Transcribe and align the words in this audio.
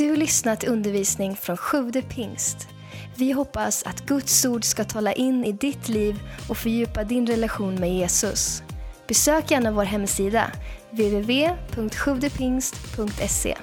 Du 0.00 0.16
lyssnat 0.16 0.60
till 0.60 0.68
undervisning 0.68 1.36
från 1.36 1.56
Sjude 1.56 2.02
pingst. 2.02 2.68
Vi 3.16 3.32
hoppas 3.32 3.82
att 3.82 4.06
Guds 4.06 4.44
ord 4.44 4.64
ska 4.64 4.84
tala 4.84 5.12
in 5.12 5.44
i 5.44 5.52
ditt 5.52 5.88
liv 5.88 6.20
och 6.48 6.56
fördjupa 6.56 7.04
din 7.04 7.26
relation 7.26 7.74
med 7.74 7.94
Jesus. 7.94 8.62
Besök 9.08 9.50
gärna 9.50 9.72
vår 9.72 9.84
hemsida, 9.84 10.52
www.sjuvdepingst.se. 10.90 13.56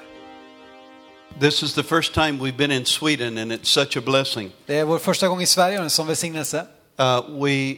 This 1.40 1.62
is 1.62 1.74
the 1.74 1.82
first 1.82 2.14
time 2.14 2.32
we've 2.32 2.56
been 2.56 2.72
in 2.72 2.84
Sweden, 2.84 3.38
and 3.38 3.52
it's 3.52 3.64
such 3.64 3.96
a 3.96 4.00
blessing. 4.06 4.50
Det 4.66 4.78
är 4.78 4.84
vår 4.84 4.98
första 4.98 5.28
gång 5.28 5.42
i 5.42 5.46
Sverige 5.46 5.78
och 5.78 5.84
en 5.84 5.90
sån 5.90 6.06
välsignelse. 6.06 6.66
Uh, 7.00 7.44
we, 7.44 7.76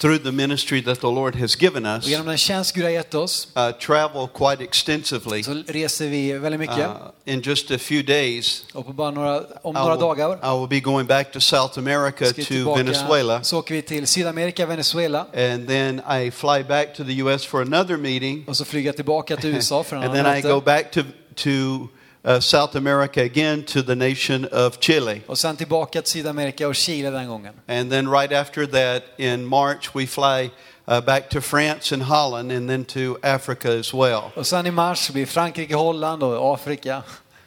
through 0.00 0.18
the 0.22 0.32
ministry 0.32 0.82
that 0.82 1.00
the 1.00 1.06
Lord 1.06 1.34
has 1.36 1.62
given 1.62 1.86
us, 1.86 2.06
genom 2.06 2.26
den 2.26 2.38
tjänst 2.38 2.74
Gud 2.74 2.84
har 2.84 2.90
gett 2.90 3.14
oss 3.14 3.48
uh, 3.56 3.70
travel 3.70 4.28
quite 4.34 4.64
extensively. 4.64 5.42
så 5.42 5.62
reser 5.66 6.08
vi 6.08 6.32
väldigt 6.32 6.60
mycket. 6.60 6.78
Uh, 6.78 6.92
in 7.24 7.40
just 7.40 7.70
a 7.70 7.78
few 7.78 8.02
days, 8.06 8.64
Och 8.72 8.86
på 8.86 8.92
bara 8.92 9.10
några, 9.10 9.40
om 9.62 9.76
I 9.76 9.78
några 9.78 9.94
will, 9.94 10.00
dagar 10.00 10.54
I 10.56 10.58
will 10.60 10.68
be 10.68 10.80
going 10.80 11.06
back 11.06 11.32
to 11.32 11.40
South 11.40 11.78
America 11.78 12.24
to 12.32 12.74
Venezuela, 12.74 13.42
så 13.44 13.58
åker 13.58 13.74
vi 13.74 13.82
till 13.82 14.06
Sydamerika, 14.06 14.66
Venezuela. 14.66 15.26
and 15.34 15.68
then 15.68 16.00
I 16.24 16.30
fly 16.30 16.62
back 16.68 16.94
to 16.96 17.04
the 17.04 17.22
U.S. 17.22 17.44
for 17.46 17.60
another 17.62 17.96
meeting, 17.96 18.44
Och 18.48 18.56
så 18.56 18.64
flyger 18.64 18.88
jag 18.88 18.96
tillbaka 18.96 19.36
till 19.36 19.50
USA 19.54 19.82
för 19.84 19.96
en 19.96 20.02
and 20.02 20.10
annan 20.12 20.24
then 20.24 20.36
I 20.38 20.42
go 20.42 20.48
möte. 20.54 20.64
back 20.64 20.90
to 20.92 21.00
to 21.34 21.88
uh, 22.24 22.40
South 22.40 22.76
America 22.76 23.20
again 23.20 23.62
to 23.62 23.82
the 23.82 23.94
nation 23.94 24.44
of 24.44 24.80
Chile. 24.80 25.20
Och 25.26 25.38
sen 25.38 25.56
tillbaka 25.56 26.02
till 26.02 26.10
Sydamerika 26.10 26.68
och 26.68 26.74
Chile 26.74 27.10
den 27.10 27.28
gången. 27.28 27.54
And 27.68 27.90
then 27.90 28.10
right 28.10 28.32
after 28.32 28.66
that, 28.66 29.02
in 29.16 29.46
March, 29.46 29.94
we 29.94 30.06
fly 30.06 30.50
uh, 30.86 31.00
back 31.00 31.28
to 31.30 31.40
France 31.40 31.94
and 31.94 32.02
Holland 32.02 32.52
and 32.52 32.68
then 32.68 32.84
to 32.84 33.18
Africa 33.22 33.78
as 33.78 33.94
well. 33.94 34.22
Och 34.36 34.46
sen 34.46 34.66
i 34.66 34.70
mars 34.70 35.10
blir 35.10 35.26
Frankrike, 35.26 35.74
Holland 35.74 36.22
och 36.22 36.54
Afrika. 36.54 37.02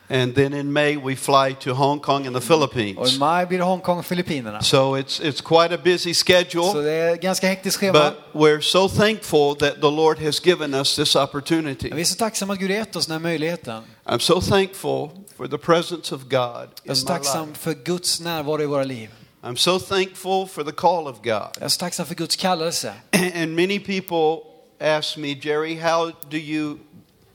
And 0.10 0.36
then 0.36 0.54
in 0.54 0.74
May, 0.74 0.98
we 0.98 1.16
fly 1.16 1.56
to 1.60 1.74
Hong 1.74 2.00
Kong 2.00 2.28
and 2.28 2.36
the 2.36 2.38
Och 2.38 2.44
i 2.44 2.48
Philippines. 2.48 3.20
maj 3.20 3.46
blir 3.46 3.58
det 3.58 3.64
Hongkong 3.64 4.00
och 4.00 4.06
Filippinerna. 4.06 4.62
So 4.62 4.98
it's, 4.98 5.22
it's 5.22 5.42
quite 5.42 5.76
a 5.76 5.80
busy 5.84 6.14
Så 6.14 6.26
schedule, 6.26 6.82
det 6.82 6.92
är 6.92 7.16
ganska 7.16 7.48
hektiskt 7.48 7.80
schema. 7.80 7.94
but 7.94 8.42
we're 8.42 8.62
so 8.62 8.90
thankful 8.90 9.56
that 9.56 9.74
the 9.82 9.92
Lord 9.92 10.20
has 10.20 10.46
given 10.46 10.74
us 10.74 10.96
this 10.96 11.16
opportunity. 11.16 11.92
Vi 11.94 12.02
är 12.02 12.06
så 12.06 12.16
tacksamma 12.16 12.54
att 12.54 12.60
Gud 12.60 12.72
gett 12.72 12.96
oss 12.96 13.06
den 13.06 13.14
här 13.14 13.20
möjligheten. 13.20 13.84
I'm 14.06 14.20
so 14.20 14.42
thankful 14.42 15.10
for 15.38 15.48
the 15.48 15.58
presence 15.58 16.16
of 16.16 16.22
God 16.22 16.70
Jag 16.84 16.92
är 16.92 16.94
så 16.94 17.08
tacksam 17.08 17.54
för 17.54 17.74
Guds 17.74 18.20
närvaro 18.20 18.62
i 18.62 18.66
våra 18.66 18.84
liv. 18.84 19.10
I'm 19.44 19.56
so 19.56 19.80
thankful 19.80 20.48
for 20.48 20.64
the 20.64 20.72
call 20.72 21.08
of 21.08 21.16
God. 21.18 21.26
Jag 21.26 21.62
är 21.62 21.68
så 21.68 21.80
tacksam 21.80 22.06
för 22.06 22.16
Guds 22.16 22.36
kallelse. 22.36 22.94
And 23.36 23.56
many 23.56 23.80
people 23.80 24.38
ask 24.80 25.18
me, 25.18 25.28
Jerry, 25.42 25.76
how 25.76 26.12
do 26.30 26.38
you 26.38 26.78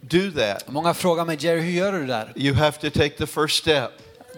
do 0.03 0.31
that? 0.31 0.69
Många 0.69 0.95
frågar 0.95 1.25
mig, 1.25 1.37
Jerry, 1.41 1.61
hur 1.61 1.71
gör 1.73 1.93
du 1.93 2.01
det 2.01 2.07
där? 2.07 2.33
You 2.37 2.55
have 2.55 2.73
to 2.73 2.91
take 2.91 3.11
the 3.11 3.27
first 3.27 3.57
step. 3.59 3.91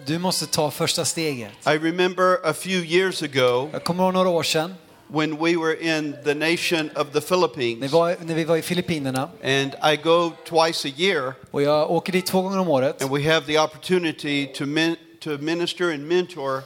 Du 0.05 0.19
måste 0.19 0.45
ta 0.45 0.71
första 0.71 1.05
steget. 1.05 1.51
I 1.65 1.69
remember 1.69 2.37
a 2.43 2.53
few 2.53 2.85
years 2.95 3.23
ago 3.23 3.69
Jag 3.73 3.83
kommer 3.83 4.03
ihåg 4.03 4.13
några 4.13 4.29
år 4.29 4.43
sedan, 4.43 4.75
when 5.07 5.37
we 5.37 5.55
were 5.57 5.97
in 5.97 6.15
the 6.23 6.33
nation 6.33 6.89
of 6.95 7.07
the 7.11 7.19
när 7.19 7.21
vi 7.21 7.27
Philippines, 7.27 7.91
var, 7.91 8.15
när 8.21 8.35
vi 8.35 8.43
var 8.43 8.57
i 8.57 8.61
Filippinerna. 8.61 9.29
and 9.43 9.75
I 9.93 9.95
go 10.03 10.31
twice 10.49 10.87
a 10.87 10.91
year, 10.97 11.33
Och 11.51 11.61
jag 11.61 11.91
åker 11.91 12.13
dit 12.13 12.25
två 12.25 12.41
gånger 12.41 12.59
om 12.59 12.69
året. 12.69 13.01
and 13.03 13.11
we 13.17 13.33
have 13.33 13.45
the 13.45 13.59
opportunity 13.59 14.45
to, 14.53 14.65
min- 14.65 14.95
to 15.23 15.29
minister 15.29 15.93
and 15.93 16.07
mentor 16.07 16.61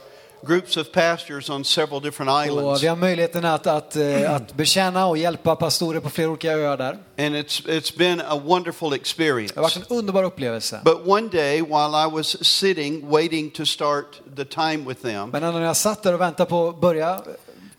groups 0.46 0.76
of 0.76 0.92
pastors 0.92 1.50
on 1.50 1.64
several 1.64 2.00
different 2.00 2.30
Och 2.30 2.46
islands. 2.46 2.82
vi 2.82 2.86
har 2.86 2.96
möjligheten 2.96 3.44
att, 3.44 3.66
att, 3.66 3.96
eh, 3.96 4.34
att 4.34 4.54
betjäna 4.54 5.06
och 5.06 5.18
hjälpa 5.18 5.56
pastorer 5.56 6.00
på 6.00 6.10
flera 6.10 6.28
olika 6.30 6.52
öar 6.52 6.76
där. 6.76 6.92
And 7.18 7.36
it's, 7.36 7.66
it's 7.66 7.98
been 7.98 8.20
a 8.20 8.40
wonderful 8.44 8.92
experience. 8.92 9.54
Det 9.54 9.60
har 9.60 9.62
varit 9.62 9.76
en 9.76 9.96
underbar 9.96 10.24
upplevelse. 10.24 10.80
But 10.84 11.06
one 11.06 11.28
day, 11.28 11.62
while 11.62 12.06
I 12.06 12.10
was 12.12 12.46
sitting 12.46 13.10
waiting 13.10 13.50
to 13.50 13.64
start 13.64 14.20
the 14.36 14.44
time 14.44 14.84
with 14.88 15.02
them, 15.02 15.30
Men 15.30 15.42
när 15.42 15.62
jag 15.62 15.76
satt 15.76 16.02
där 16.02 16.14
och 16.14 16.20
väntade 16.20 16.50
på 16.50 16.68
att 16.68 16.80
börja 16.80 17.10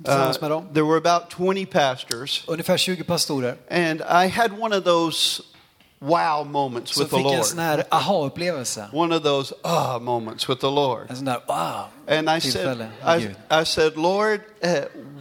eh, 0.08 0.32
uh, 0.32 0.64
there 0.74 0.84
were 0.84 0.98
about 0.98 1.30
20 1.38 1.66
pastors, 1.66 2.44
ungefär 2.48 2.78
20 2.78 3.04
pastorer, 3.04 3.56
and 3.70 4.02
I 4.02 4.28
had 4.28 4.52
one 4.60 4.78
of 4.78 4.84
those 4.84 5.44
wow 6.02 6.44
moments 6.44 6.98
with 6.98 7.10
the 7.10 7.16
fick 7.18 7.26
jag 7.26 7.32
en 7.32 7.38
Lord. 7.38 7.46
sån 7.46 7.60
här 7.60 7.84
aha-upplevelse. 7.90 8.90
One 8.94 9.16
of 9.16 9.24
those 9.24 9.56
ah 9.64 10.00
moments 10.00 10.50
with 10.50 10.62
the 10.62 10.70
Lord. 10.70 11.10
En 11.10 11.16
sån 11.16 11.26
där 11.26 11.40
wow 11.48 11.86
And 12.08 12.30
I 12.30 12.42
said, 12.42 12.88
I, 13.06 13.36
I 13.62 13.66
said, 13.66 13.96
Lord, 13.98 14.42
uh, 14.64 14.70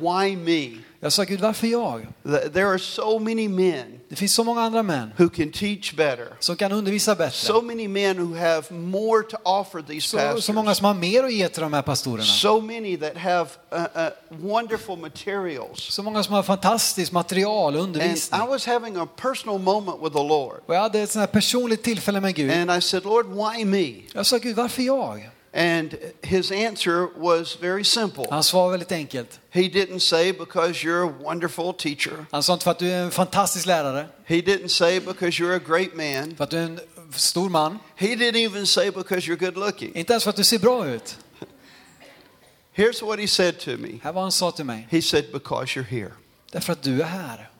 why 0.00 0.36
me? 0.36 0.78
Jag 1.02 1.12
sa 1.12 1.24
Gud, 1.24 1.40
varför 1.40 1.66
jag? 1.66 2.06
Th- 2.24 2.52
There 2.52 2.66
are 2.68 2.78
so 2.78 3.18
many 3.18 3.48
men 3.48 3.84
Det 4.08 4.16
finns 4.16 4.34
så 4.34 4.44
många 4.44 4.60
andra 4.60 4.82
män 4.82 5.12
who 5.16 5.28
can 5.28 5.52
teach 5.52 5.92
better. 5.94 6.26
som 6.38 6.56
kan 6.56 6.72
undervisa 6.72 7.14
bättre. 7.14 7.30
So 7.30 7.62
many 7.62 7.88
men 7.88 8.18
who 8.18 8.34
have 8.38 8.62
more 8.70 9.22
to 9.22 9.36
offer 9.42 9.82
these 9.82 10.08
Så, 10.08 10.40
så 10.40 10.52
många 10.52 10.74
som 10.74 10.84
har 10.86 10.94
mer 10.94 11.24
att 11.24 11.32
ge 11.32 11.48
till 11.48 11.62
de 11.62 11.72
här 11.72 11.82
pastorerna. 11.82 12.24
So 12.24 12.60
many 12.60 12.96
that 12.96 13.16
have 13.16 13.48
uh, 13.74 13.80
uh, 13.80 14.08
wonderful 14.28 14.96
materials. 14.98 15.80
Så 15.80 16.02
många 16.02 16.22
som 16.22 16.34
har 16.34 16.42
fantastiskt 16.42 17.12
material 17.12 17.74
och 17.76 17.82
And 17.82 17.96
undervisning. 17.96 18.40
I 18.40 18.46
was 18.48 18.66
having 18.66 18.96
a 18.96 19.08
personal 19.16 19.58
moment 19.58 19.96
with 20.02 20.16
the 20.16 20.22
Lord. 20.22 20.60
Och 20.66 20.74
jag 20.74 20.80
hade 20.80 21.00
ett 21.00 21.10
sånt 21.10 21.20
här 21.20 21.26
personligt 21.40 21.82
tillfälle 21.82 22.20
med 22.20 22.34
Gud. 22.34 22.52
And 22.52 22.70
I 22.78 22.80
said, 22.80 23.04
Lord, 23.04 23.26
why 23.26 23.64
me? 23.64 23.94
Jag 24.14 24.26
sa 24.26 24.38
Gud, 24.38 24.56
varför 24.56 24.82
jag? 24.82 25.30
And 25.52 25.94
his 26.22 26.52
answer 26.52 27.08
was 27.16 27.56
very 27.60 27.84
simple. 27.84 28.26
Väldigt 28.70 28.92
enkelt. 28.92 29.40
He 29.50 29.62
didn't 29.68 30.00
say 30.00 30.32
because 30.32 30.84
you're 30.84 31.02
a 31.02 31.12
wonderful 31.20 31.72
teacher. 31.74 32.26
Han 32.30 32.42
sa 32.42 32.52
inte 32.52 32.64
för 32.64 32.70
att 32.70 32.78
du 32.78 32.90
är 32.90 33.02
en 33.04 33.10
fantastisk 33.10 33.66
lärare, 33.66 34.08
He 34.24 34.36
didn't 34.36 34.68
say 34.68 35.00
because 35.00 35.42
you're 35.42 35.56
a 35.56 35.60
great 35.66 35.94
man. 35.94 36.36
för 36.36 36.44
att 36.44 36.50
du 36.50 36.58
är 36.58 36.62
en 36.62 36.80
stor 37.12 37.48
man, 37.48 37.78
He 37.96 38.06
didn't 38.06 38.36
even 38.36 38.66
say 38.66 38.90
because 38.90 39.28
you're 39.30 39.36
good 39.38 39.56
looking. 39.56 39.94
inte 39.94 40.12
ens 40.12 40.24
för 40.24 40.30
att 40.30 40.36
du 40.36 40.44
ser 40.44 40.58
bra 40.58 40.86
ut. 40.86 41.16
Here's 42.76 43.02
what 43.02 43.18
he 43.18 43.26
said 43.26 43.58
to 43.58 43.70
me. 43.70 43.98
Här 44.02 44.12
han 44.12 44.32
sa 44.32 44.50
till 44.50 44.64
mig, 44.64 44.86
He 44.90 45.02
said, 45.02 45.32
because 45.32 45.76
you're 45.78 45.88
here. 45.88 46.12
därför 46.52 46.72
att 46.72 46.82
du 46.82 47.00
är 47.02 47.06
här. 47.06 47.50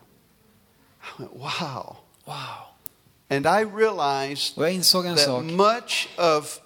I 1.01 1.21
went, 1.21 1.31
wow. 1.33 1.95
Wow. 2.25 2.67
And 3.29 3.45
I 3.45 3.63
realized 3.63 4.57
Och 4.57 4.63
jag 4.65 4.73
insåg 4.73 5.05
en 5.05 5.15
that 5.15 5.25
sak, 5.25 5.43
much 5.43 6.09
of 6.17 6.59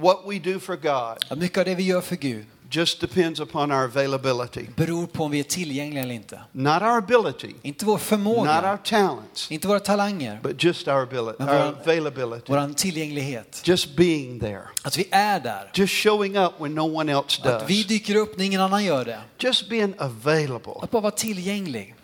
what 0.00 0.18
we 0.26 0.38
do 0.38 0.58
for 0.58 0.76
God 0.76 1.18
att 1.28 1.38
mycket 1.38 1.58
av 1.58 1.64
det 1.64 1.74
vi 1.74 1.82
gör 1.82 2.00
för 2.00 2.16
Gud 2.16 2.46
just 2.70 3.00
depends 3.00 3.40
upon 3.40 3.72
our 3.72 3.84
availability. 3.84 4.66
beror 4.76 5.06
på 5.06 5.24
om 5.24 5.30
vi 5.30 5.38
är 5.40 5.44
tillgängliga 5.44 6.02
eller 6.02 6.14
inte. 6.14 6.40
Not 6.52 6.82
our 6.82 6.98
ability, 6.98 7.54
Inte 7.62 7.84
vår 7.84 7.92
not 7.92 8.02
förmåga, 8.02 8.70
our 8.70 8.76
talents, 8.76 9.50
inte 9.50 9.68
våra 9.68 9.80
talanger, 9.80 10.40
but 10.42 10.64
just 10.64 10.88
our 10.88 11.02
ability, 11.02 11.36
Men 11.38 11.48
our 11.48 11.74
availability. 11.82 12.44
vår 12.52 12.74
tillgänglighet. 12.74 13.62
Just 13.64 13.96
being 13.96 14.40
there. 14.40 14.62
Att 14.82 14.96
vi 14.98 15.08
är 15.10 15.40
där. 15.40 15.70
Just 15.74 15.94
showing 15.94 16.36
up 16.38 16.52
when 16.58 16.74
no 16.74 16.96
one 16.96 17.12
else 17.12 17.48
Att 17.48 17.70
vi 17.70 17.76
does. 17.78 17.86
dyker 17.86 18.14
upp 18.16 18.38
när 18.38 18.44
ingen 18.44 18.60
annan 18.60 18.84
gör 18.84 19.04
det. 19.04 19.20
Just 19.38 19.68
being 19.68 19.94
available. 19.98 20.72
Att 20.82 20.90
bara 20.90 21.02
vara 21.02 21.10
tillgänglig. 21.10 21.94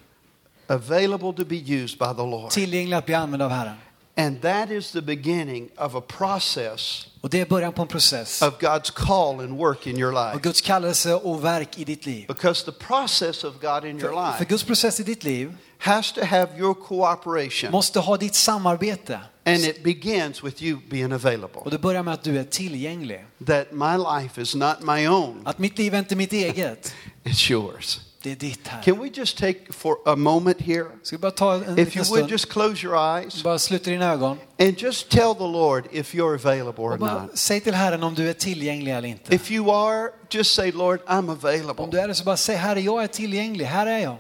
Available 0.66 1.32
to 1.32 1.44
be 1.44 1.56
used 1.56 1.98
by 1.98 2.06
the 2.16 2.22
Lord. 2.30 2.50
Tillgänglig 2.50 2.96
att 2.96 3.06
bli 3.06 3.14
använd 3.14 3.42
av 3.42 3.50
Herren. 3.50 3.74
And 4.16 4.42
that 4.42 4.70
is 4.70 4.92
the 4.92 5.02
beginning 5.02 5.68
of 5.76 5.94
a 5.94 6.00
process 6.00 7.06
Och 7.20 7.30
det 7.30 7.40
är 7.40 7.46
början 7.46 7.72
på 7.72 7.82
en 7.82 7.88
process. 7.88 8.42
of 8.42 8.58
God's 8.58 8.92
call 8.94 9.40
and 9.40 9.58
work 9.58 9.86
in 9.86 9.98
your 9.98 10.12
Och 10.12 10.32
life. 10.32 10.42
Guds 10.42 10.60
kallelse 10.60 11.14
och 11.14 11.44
verk 11.44 11.78
i 11.78 11.84
ditt 11.84 12.06
liv. 12.06 12.26
Because 12.28 12.64
the 12.64 12.72
process 12.72 13.44
of 13.44 13.54
God 13.60 13.84
in 13.84 14.00
your 14.00 14.00
För, 14.00 14.32
för 14.32 14.38
life 14.38 14.44
Guds 14.44 14.64
process 14.64 15.00
i 15.00 15.02
ditt 15.02 15.24
liv 15.24 15.56
has 15.78 16.12
to 16.12 16.24
have 16.24 16.48
your 16.58 16.74
cooperation. 16.74 17.70
måste 17.70 18.00
ha 18.00 18.16
ditt 18.16 18.34
samarbete. 18.34 19.20
And 19.46 19.58
it 19.58 19.82
begins 19.84 20.44
with 20.44 20.62
you 20.62 20.78
being 20.90 21.12
Och 21.12 21.24
available. 21.26 21.60
det 21.70 21.78
börjar 21.78 22.02
med 22.02 22.14
att 22.14 22.22
du 22.22 22.38
är 22.38 22.44
tillgänglig. 22.44 23.24
That 23.46 23.72
my 23.72 23.96
life 24.22 24.42
is 24.42 24.54
not 24.54 24.76
my 24.82 25.08
own, 25.08 25.42
Att 25.44 25.58
mitt 25.58 25.78
liv 25.78 25.94
är 25.94 25.98
inte 25.98 26.16
mitt 26.16 26.32
eget. 26.32 26.94
it's 27.24 27.50
yours. 27.50 28.00
Det 28.24 28.32
är 28.32 28.36
ditt 28.36 28.68
här. 28.68 28.82
Can 28.82 28.98
we 29.02 29.08
just 29.14 29.38
take 29.38 29.58
for 29.72 29.96
a 30.06 30.16
moment 30.16 30.60
here? 30.60 30.84
Ska 31.02 31.16
vi 31.16 31.20
bara 31.20 31.30
ta 31.30 31.54
en 31.54 31.78
If 31.78 31.96
you 31.96 32.04
would 32.10 32.30
just 32.30 32.48
close 32.48 32.86
your 32.86 32.96
eyes 33.18 33.42
Bara 33.42 33.58
sluta 33.58 33.90
dina 33.90 34.12
ögon. 34.12 34.38
and 34.58 34.78
just 34.82 35.08
tell 35.08 35.34
the 35.34 35.46
Lord 35.46 35.84
if 35.92 36.14
you're 36.14 36.34
available 36.34 36.84
or 36.84 36.98
not. 36.98 37.30
säg 37.38 37.60
till 37.60 37.74
Herren 37.74 38.02
om 38.02 38.14
du 38.14 38.28
är 38.28 38.32
tillgänglig 38.32 38.92
eller 38.92 39.08
inte. 39.08 39.34
If 39.34 39.50
you 39.50 39.70
are, 39.70 40.10
just 40.30 40.54
say, 40.54 40.72
Lord, 40.72 41.00
I'm 41.06 41.18
Om 41.18 41.28
available. 41.30 41.86
du 41.90 42.00
är 42.00 42.08
det 42.08 42.14
så 42.14 42.24
bara 42.24 42.36
säg 42.36 42.56
Herre, 42.56 42.80
jag 42.80 43.02
är 43.02 43.06
tillgänglig. 43.06 43.64
Här 43.64 43.86
är 43.86 43.98
jag. 43.98 44.16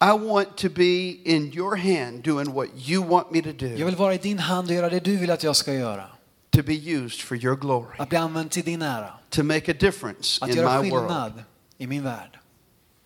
I 0.00 0.18
want 0.28 0.56
to 0.56 0.68
be 0.68 1.08
in 1.24 1.52
your 1.54 1.76
hand 1.76 2.22
doing 2.24 2.52
what 2.54 2.66
you 2.88 3.04
want 3.04 3.30
me 3.30 3.42
to 3.42 3.48
Jag 3.48 3.78
do 3.78 3.84
vill 3.86 3.96
vara 3.96 4.14
i 4.14 4.18
din 4.18 4.38
hand 4.38 4.68
och 4.68 4.74
göra 4.74 4.88
det 4.90 5.00
du 5.00 5.16
vill 5.16 5.30
att 5.30 5.42
jag 5.42 5.56
ska 5.56 5.74
göra. 5.74 6.04
to 6.50 6.62
be 6.62 6.74
used 6.74 7.20
for 7.20 7.36
your 7.36 7.56
glory, 7.56 7.96
Att 7.98 8.08
bli 8.08 8.18
använd 8.18 8.50
till 8.50 8.64
din 8.64 8.82
ära. 8.82 9.10
to 9.30 9.42
make 9.42 9.70
a 9.72 9.74
difference 9.80 10.44
Att 10.44 10.50
in 10.50 10.56
göra 10.56 10.82
my 10.82 10.90
world. 10.90 11.06
skillnad 11.06 11.32
i 11.78 11.86
min 11.86 12.02
värld. 12.02 12.38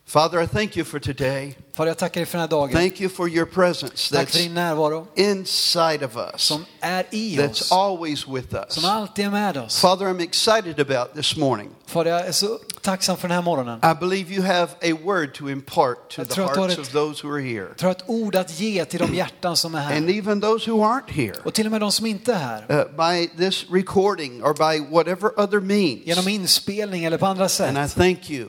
Father, 0.09 0.41
I 0.41 0.47
thank 0.47 0.77
you 0.77 0.85
for 0.85 0.99
today. 0.99 1.55
Fader, 1.77 1.89
jag 1.91 1.99
tackar 1.99 2.21
dig 2.21 2.27
för 2.27 2.39
den 2.39 2.41
här 2.41 2.49
dagen. 2.49 2.73
Thank 2.73 3.01
you 3.01 3.11
for 3.11 3.29
your 3.29 3.47
presence 3.47 4.15
Tack 4.15 4.29
för 4.31 4.39
that's 4.39 4.43
din 4.43 4.55
närvaro 4.55 5.07
inside 5.17 6.03
of 6.03 6.17
us, 6.17 6.43
som 6.43 6.65
är 6.81 7.05
i 7.11 7.37
that's 7.37 7.51
oss. 7.51 7.73
always 7.73 8.29
with 8.29 8.55
us. 8.55 8.65
Som 8.75 8.85
alltid 8.85 9.25
är 9.25 9.31
med 9.31 9.57
oss. 9.57 9.81
Father, 9.81 10.07
I'm 10.07 10.21
excited 10.23 10.81
about 10.81 11.15
this 11.15 11.37
morning 11.37 11.69
Fader, 11.87 12.11
jag 12.11 12.27
är 12.27 12.33
så 12.33 12.59
tacksam 12.81 13.17
för 13.17 13.29
den 13.29 13.35
här 13.35 13.43
morgonen. 13.43 13.81
I 13.85 13.95
believe 14.01 14.35
you 14.35 14.43
have 14.47 14.69
a 14.83 14.97
word 15.05 15.35
to 15.35 15.51
impart 15.51 16.11
to 16.17 16.25
the 16.25 16.43
hearts 16.43 16.73
ett- 16.75 16.79
of 16.81 16.89
those 16.93 17.27
who 17.27 17.35
are 17.35 17.41
here, 17.43 17.67
Jag 17.69 17.77
tror 17.77 17.91
att 17.91 18.03
ord 18.09 18.37
att 18.37 18.61
ge 18.61 18.85
till 18.85 18.99
de 19.01 19.15
hjärtan 19.15 19.57
som 19.57 19.75
är 19.75 19.79
and 19.97 20.09
här. 20.09 20.19
even 20.19 20.41
those 20.41 20.71
who 20.71 20.79
aren't 20.83 21.11
here, 21.11 21.35
Och 21.45 21.55
till 21.55 21.67
och 21.67 21.73
med 21.73 21.81
de 21.81 21.93
som 21.93 22.07
inte 22.07 22.33
är 22.35 22.39
här. 22.39 22.63
uh, 22.71 22.85
by 22.97 23.29
this 23.45 23.67
recording 23.71 24.43
or 24.45 24.55
by 24.55 24.95
whatever 24.95 25.41
other 25.41 25.61
means. 25.61 26.01
Genom 26.07 26.29
inspelning 26.29 27.05
eller 27.05 27.19
på 27.19 27.27
andra 27.27 27.45
And 27.45 27.79
I 27.79 27.89
sätt. 27.89 27.95
thank 27.95 28.31
you 28.31 28.49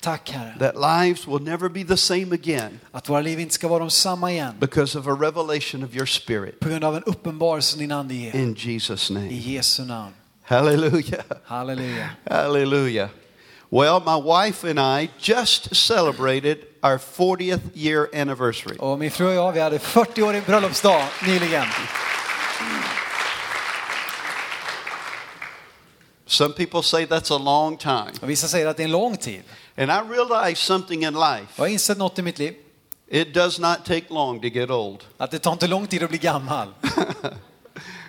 Tack 0.00 0.28
Herre. 0.28 0.54
that 0.58 0.74
lives 0.76 1.26
will 1.26 1.42
never 1.42 1.68
be 1.68 1.84
the 1.84 1.96
same 1.96 2.32
again 2.34 2.80
Att 2.92 3.08
våra 3.08 3.20
liv 3.20 3.40
inte 3.40 3.54
ska 3.54 3.68
vara 3.68 3.78
de 3.78 3.90
samma 3.90 4.32
igen. 4.32 4.54
because 4.60 4.98
of 4.98 5.06
a 5.06 5.16
revelation 5.20 5.84
of 5.84 5.94
your 5.94 6.06
Spirit. 6.06 6.60
På 6.60 6.68
grund 6.68 6.84
av 6.84 6.96
en 6.96 7.02
uppenbarelse 7.02 7.78
din 7.78 7.92
ande 7.92 8.14
ger. 8.14 8.36
In 8.36 8.54
Jesus' 8.54 9.10
I 9.10 9.14
name. 9.14 9.28
Jesu 9.34 9.84
namn. 9.84 10.12
Hallelujah. 10.42 11.22
Halleluja. 11.44 12.08
Hallelujah. 12.30 13.08
Well, 13.70 14.00
my 14.06 14.16
wife 14.46 14.70
and 14.70 14.78
I 14.78 15.08
just 15.18 15.74
celebrated 15.74 16.58
our 16.82 16.98
40th 16.98 17.60
year 17.74 18.08
anniversary. 18.14 18.76
Och 18.78 18.98
min 18.98 19.10
fru 19.10 19.26
och 19.26 19.34
jag, 19.34 19.52
vi 19.52 19.60
hade 19.60 19.78
40-årig 19.78 20.42
bröllopsdag 20.46 21.04
nyligen. 21.26 21.64
Some 26.26 26.54
people 26.54 26.82
say 26.82 27.06
that's 27.06 27.30
a 27.30 27.38
long 27.38 27.76
time. 27.76 28.10
Och 28.20 28.30
vissa 28.30 28.48
säger 28.48 28.66
att 28.66 28.76
det 28.76 28.82
är 28.82 28.84
en 28.84 28.90
lång 28.92 29.16
tid. 29.16 29.42
And 29.78 29.90
I 29.90 30.14
realized 30.14 30.56
something 30.58 31.02
in 31.04 31.14
life. 31.14 31.46
Jag 31.56 31.64
har 31.64 31.68
insett 31.68 31.98
något 31.98 32.18
i 32.18 32.22
mitt 32.22 32.38
liv. 32.38 32.54
It 33.08 33.34
does 33.34 33.58
not 33.58 33.84
take 33.84 34.04
long 34.08 34.40
to 34.40 34.46
get 34.46 34.70
old. 34.70 35.04
Att 35.16 35.30
det 35.30 35.38
tar 35.38 35.52
inte 35.52 35.66
lång 35.66 35.86
tid 35.86 36.02
att 36.02 36.08
bli 36.10 36.18
gammal. 36.18 36.68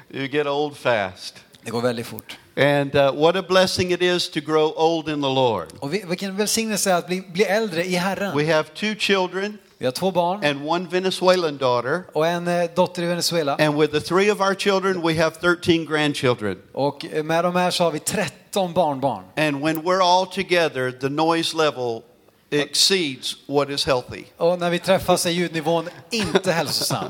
You 0.10 0.28
get 0.28 0.48
old 0.48 0.78
fast. 0.78 1.36
Det 1.62 1.72
går 1.72 1.82
väldigt 1.82 2.08
fort. 2.08 2.38
And 2.58 2.96
uh, 2.96 3.12
what 3.12 3.36
a 3.36 3.44
blessing 3.48 3.92
it 3.92 4.02
is 4.02 4.30
to 4.30 4.40
grow 4.40 4.74
old 4.78 5.10
in 5.10 5.22
the 5.22 5.30
Lord. 5.30 5.68
Och 5.80 5.94
vi- 5.94 6.04
vilken 6.08 6.38
välsignelse 6.38 6.96
att 6.96 7.08
bli, 7.08 7.22
bli 7.22 7.44
äldre 7.44 7.84
i 7.86 7.96
Herren. 7.96 8.38
We 8.38 8.54
have 8.54 8.64
two 8.64 8.96
children 9.00 9.58
Vi 9.80 9.86
har 9.86 9.92
två 9.92 10.12
barn 10.12 10.46
and 10.46 10.70
one 10.70 10.88
Venezuelan 10.90 11.58
daughter. 11.58 12.04
och 12.14 12.28
en 12.28 12.48
eh, 12.48 12.70
dotter 12.76 13.04
i 13.04 13.06
Venezuela. 13.06 13.56
And 13.56 13.80
with 13.82 13.94
the 13.94 14.02
three 14.02 14.32
of 14.32 14.42
our 14.42 14.56
children, 14.56 15.02
we 15.02 15.14
have 15.24 15.36
13 15.36 15.86
grandchildren. 15.86 16.58
Och 16.74 17.06
eh, 17.06 17.24
med 17.24 17.44
de 17.44 17.56
här 17.56 17.72
så 17.72 17.84
har 17.84 17.92
vi 17.92 18.00
13 18.00 18.74
barnbarn. 18.74 19.24
And 19.36 19.62
when 19.62 19.82
we're 19.84 20.04
all 20.04 20.26
together, 20.26 20.92
the 20.92 21.10
noise 21.10 21.58
level 21.58 22.02
exceeds 22.50 23.36
what 23.48 23.70
is 23.70 23.86
healthy. 23.86 24.24
Och 24.38 24.60
när 24.60 24.70
vi 24.70 24.80
träffas 24.80 25.26
är 25.26 25.30
ljudnivån 25.30 25.90
inte 26.10 26.52
hälsosam. 26.52 27.06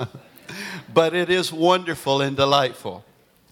But 0.94 1.14
it 1.14 1.30
is 1.30 1.52
wonderful 1.54 2.22
and 2.22 2.38
delightful. 2.38 3.02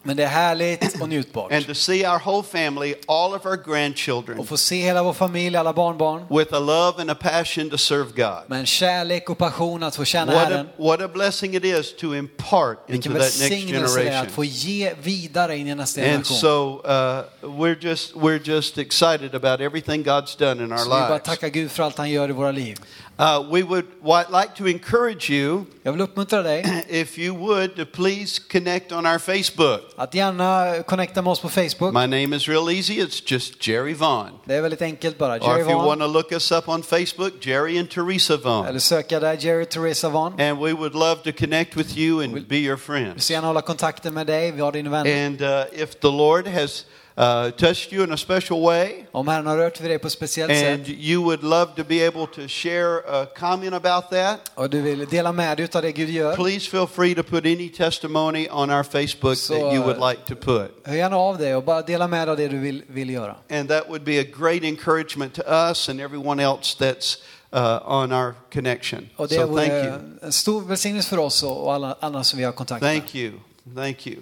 Men 0.07 0.17
det 0.17 0.23
är 0.23 0.27
härligt 0.27 1.01
och 1.01 1.09
njutbart. 1.09 1.51
And 1.51 1.67
to 1.67 1.73
see 1.73 2.07
our 2.07 2.19
whole 2.25 2.43
family, 2.43 2.93
all 3.07 3.33
of 3.33 3.45
our 3.45 3.57
grandchildren, 3.67 4.39
Och 4.39 4.47
få 4.47 4.57
se 4.57 4.75
hela 4.81 5.03
vår 5.03 5.13
familj, 5.13 5.57
alla 5.57 5.73
barnbarn, 5.73 6.25
with 6.39 6.53
a 6.53 6.59
love 6.59 7.01
and 7.01 7.11
a 7.11 7.15
passion 7.15 7.69
to 7.69 7.77
serve 7.77 8.05
God. 8.15 8.43
med 8.47 8.59
en 8.59 8.65
kärlek 8.65 9.29
och 9.29 9.37
passion 9.37 9.83
att 9.83 9.95
få 9.95 10.05
tjäna 10.05 10.33
What 10.33 10.43
a, 10.43 10.45
Herren. 10.49 10.67
what 10.77 11.01
a 11.01 11.07
blessing 11.07 11.55
it 11.55 11.63
is 11.65 11.95
to 11.95 12.15
impart 12.15 12.89
into 12.89 13.09
that 13.09 13.17
next 13.21 13.41
är 13.41 13.55
att 13.83 13.95
generation. 13.95 14.29
få 14.29 14.43
ge 14.43 14.93
vidare 15.01 15.57
in 15.57 15.67
i 15.67 15.75
nästa 15.75 16.01
And 16.01 16.07
generation. 16.09 16.37
so 16.37 16.81
uh, 16.85 17.23
we're 17.59 17.77
just 17.87 18.13
we're 18.15 18.41
just 18.49 18.77
excited 18.77 19.35
about 19.35 19.61
everything 19.61 20.03
God's 20.03 20.35
done 20.39 20.63
in 20.63 20.71
our 20.71 20.77
Så 20.77 20.83
vi 20.83 20.89
bara 20.89 21.09
lives. 21.09 21.23
tacka 21.25 21.49
Gud 21.49 21.71
för 21.71 21.83
allt 21.83 21.97
han 21.97 22.09
gör 22.11 22.29
i 22.29 22.31
våra 22.31 22.51
liv. 22.51 22.77
Uh, 23.17 23.39
we 23.49 23.63
would 23.63 23.85
like 24.29 24.55
to 24.55 24.67
encourage 24.67 25.29
you, 25.29 25.65
Jag 25.83 25.91
vill 25.91 26.01
uppmuntra 26.01 26.41
dig 26.43 26.65
if 26.89 27.17
you 27.17 27.33
would, 27.35 27.75
to 27.75 27.85
please 27.85 28.41
connect 28.51 28.91
on 28.91 29.05
our 29.05 29.19
Facebook. 29.19 29.81
att 29.95 30.13
gärna 30.13 30.83
connecta 30.83 31.21
med 31.21 31.31
oss 31.31 31.39
på 31.39 31.49
Facebook. 31.49 31.93
My 31.93 32.07
name 32.07 32.35
is 32.35 32.47
real 32.47 32.69
easy. 32.69 32.93
It's 33.01 33.23
just 33.25 33.67
Jerry 33.67 33.93
Vaughn. 33.93 34.29
Det 34.45 34.55
är 34.55 34.61
väldigt 34.61 34.81
enkelt 34.81 35.17
bara. 35.17 35.33
Or 35.35 35.47
Jerry 35.47 35.61
if 35.61 35.69
you 35.69 35.85
want 35.85 36.01
to 36.01 36.07
look 36.07 36.31
us 36.31 36.51
up 36.51 36.69
on 36.69 36.83
Facebook, 36.83 37.33
Jerry 37.45 37.79
and 37.79 37.89
Teresa 37.89 38.37
Vaughn. 38.37 38.67
Eller 38.67 38.79
söka 38.79 39.19
där 39.19 39.37
Jerry 39.39 39.65
Teresa 39.65 40.09
Vaughn. 40.09 40.41
And 40.41 40.59
we 40.59 40.73
would 40.73 40.93
love 40.93 41.15
to 41.15 41.31
connect 41.39 41.77
with 41.77 41.97
you 41.97 42.23
and 42.23 42.47
be 42.47 42.57
your 42.57 42.75
Vi 42.75 42.81
friends. 42.81 43.23
ska 43.25 43.33
gärna 43.33 43.47
hålla 43.47 43.61
kontakten 43.61 44.13
med 44.13 44.27
dig. 44.27 44.51
Vi 44.51 44.61
har 44.61 44.71
din 44.71 44.91
vän. 44.91 45.25
And 45.25 45.41
uh, 45.41 45.81
if 45.81 45.95
the 45.99 46.11
Lord 46.11 46.47
has 46.47 46.85
uh, 47.17 47.51
touched 47.51 47.93
you 47.93 48.03
in 48.03 48.11
a 48.11 48.17
special 48.17 48.61
way, 48.61 49.05
Om 49.11 49.27
Herren 49.27 49.47
har 49.47 49.57
rört 49.57 49.81
vid 49.81 49.89
dig 49.89 49.99
på 50.01 50.09
speciellt 50.09 50.51
and 50.51 50.85
sätt 50.85 50.97
you 50.99 51.23
would 51.23 51.43
love 51.43 51.71
to 51.75 51.83
be 51.83 52.07
able 52.07 52.27
to 52.27 52.47
share 52.47 52.99
a 53.07 53.25
comment 53.35 53.73
about 53.73 54.09
that, 54.11 54.51
och 54.55 54.69
du 54.69 54.81
vill 54.81 55.05
dela 55.05 55.31
med 55.31 55.57
dig 55.57 55.67
av 55.73 55.81
det 55.81 55.91
Gud 55.91 56.09
gör. 56.09 56.35
please 56.35 56.69
feel 56.69 56.87
free 56.87 57.15
to 57.15 57.23
put 57.23 57.45
any 57.45 57.69
testimony 57.69 58.47
on 58.51 58.69
our 58.71 58.83
Facebook 58.83 59.37
So, 59.37 59.53
that 59.53 59.73
you 59.73 59.83
would 59.83 60.09
like 60.09 60.21
to 60.27 60.35
put. 60.35 60.71
Hör 60.83 60.95
gärna 60.95 61.17
av 61.17 61.37
dig 61.37 61.55
och 61.55 61.63
bara 61.63 61.81
dela 61.81 62.07
med 62.07 62.27
dig 62.27 62.31
av 62.31 62.37
det 62.37 62.47
du 62.47 62.57
vill, 62.59 62.83
vill 62.87 63.09
göra. 63.09 63.35
And 63.49 63.69
that 63.69 63.89
would 63.89 64.03
be 64.03 64.19
a 64.19 64.25
great 64.39 64.63
encouragement 64.63 65.33
to 65.33 65.41
us 65.47 65.89
and 65.89 66.01
everyone 66.01 66.43
else 66.43 66.77
that's 66.79 67.17
uh, 67.53 67.91
on 67.91 68.11
our 68.11 68.33
connection. 68.53 69.09
Och 69.15 69.27
det 69.27 69.35
So 69.35 69.55
thank 69.55 69.71
you. 69.71 69.93
en 70.21 70.31
stor 70.31 70.61
välsignelse 70.61 71.09
för 71.09 71.17
oss 71.17 71.43
och 71.43 71.63
och 71.63 71.73
alla 71.73 71.97
andra 71.99 72.23
som 72.23 72.39
vi 72.39 72.45
har 72.45 72.51
kontakt 72.51 72.81
med. 72.81 72.91
Thank 72.91 73.15
you. 73.15 73.31
Thank 73.75 74.07
you. 74.07 74.17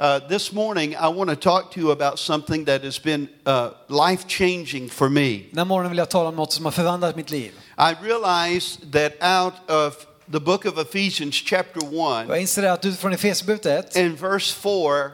Uh, 0.00 0.18
this 0.28 0.50
morning, 0.50 0.96
I 0.96 1.08
want 1.08 1.28
to 1.28 1.36
talk 1.36 1.72
to 1.72 1.80
you 1.80 1.90
about 1.90 2.18
something 2.18 2.64
that 2.64 2.84
has 2.84 2.98
been 2.98 3.28
uh, 3.44 3.72
life 3.88 4.26
changing 4.26 4.88
for 4.88 5.10
me. 5.10 5.44
Den 5.50 5.58
här 5.58 5.64
morgonen 5.64 5.90
vill 5.90 5.98
jag 5.98 6.10
tala 6.10 6.28
om 6.28 6.36
något 6.36 6.52
som 6.52 6.64
har 6.64 6.72
förvandlat 6.72 7.16
mitt 7.16 7.30
liv. 7.30 7.52
I 7.78 7.94
realized 8.02 8.92
that 8.92 9.12
out 9.22 9.70
of 9.70 10.06
the 10.32 10.40
book 10.40 10.64
of 10.64 10.78
Ephesians, 10.78 11.34
chapter 11.34 11.80
1, 11.80 12.28
Jag 12.28 12.40
inser 12.40 12.62
att 12.62 12.84
utifrån 12.84 13.12
Efesierbrevet 13.12 13.66
1 13.66 13.96
in 13.96 14.16
verse 14.16 14.54
4, 14.54 15.10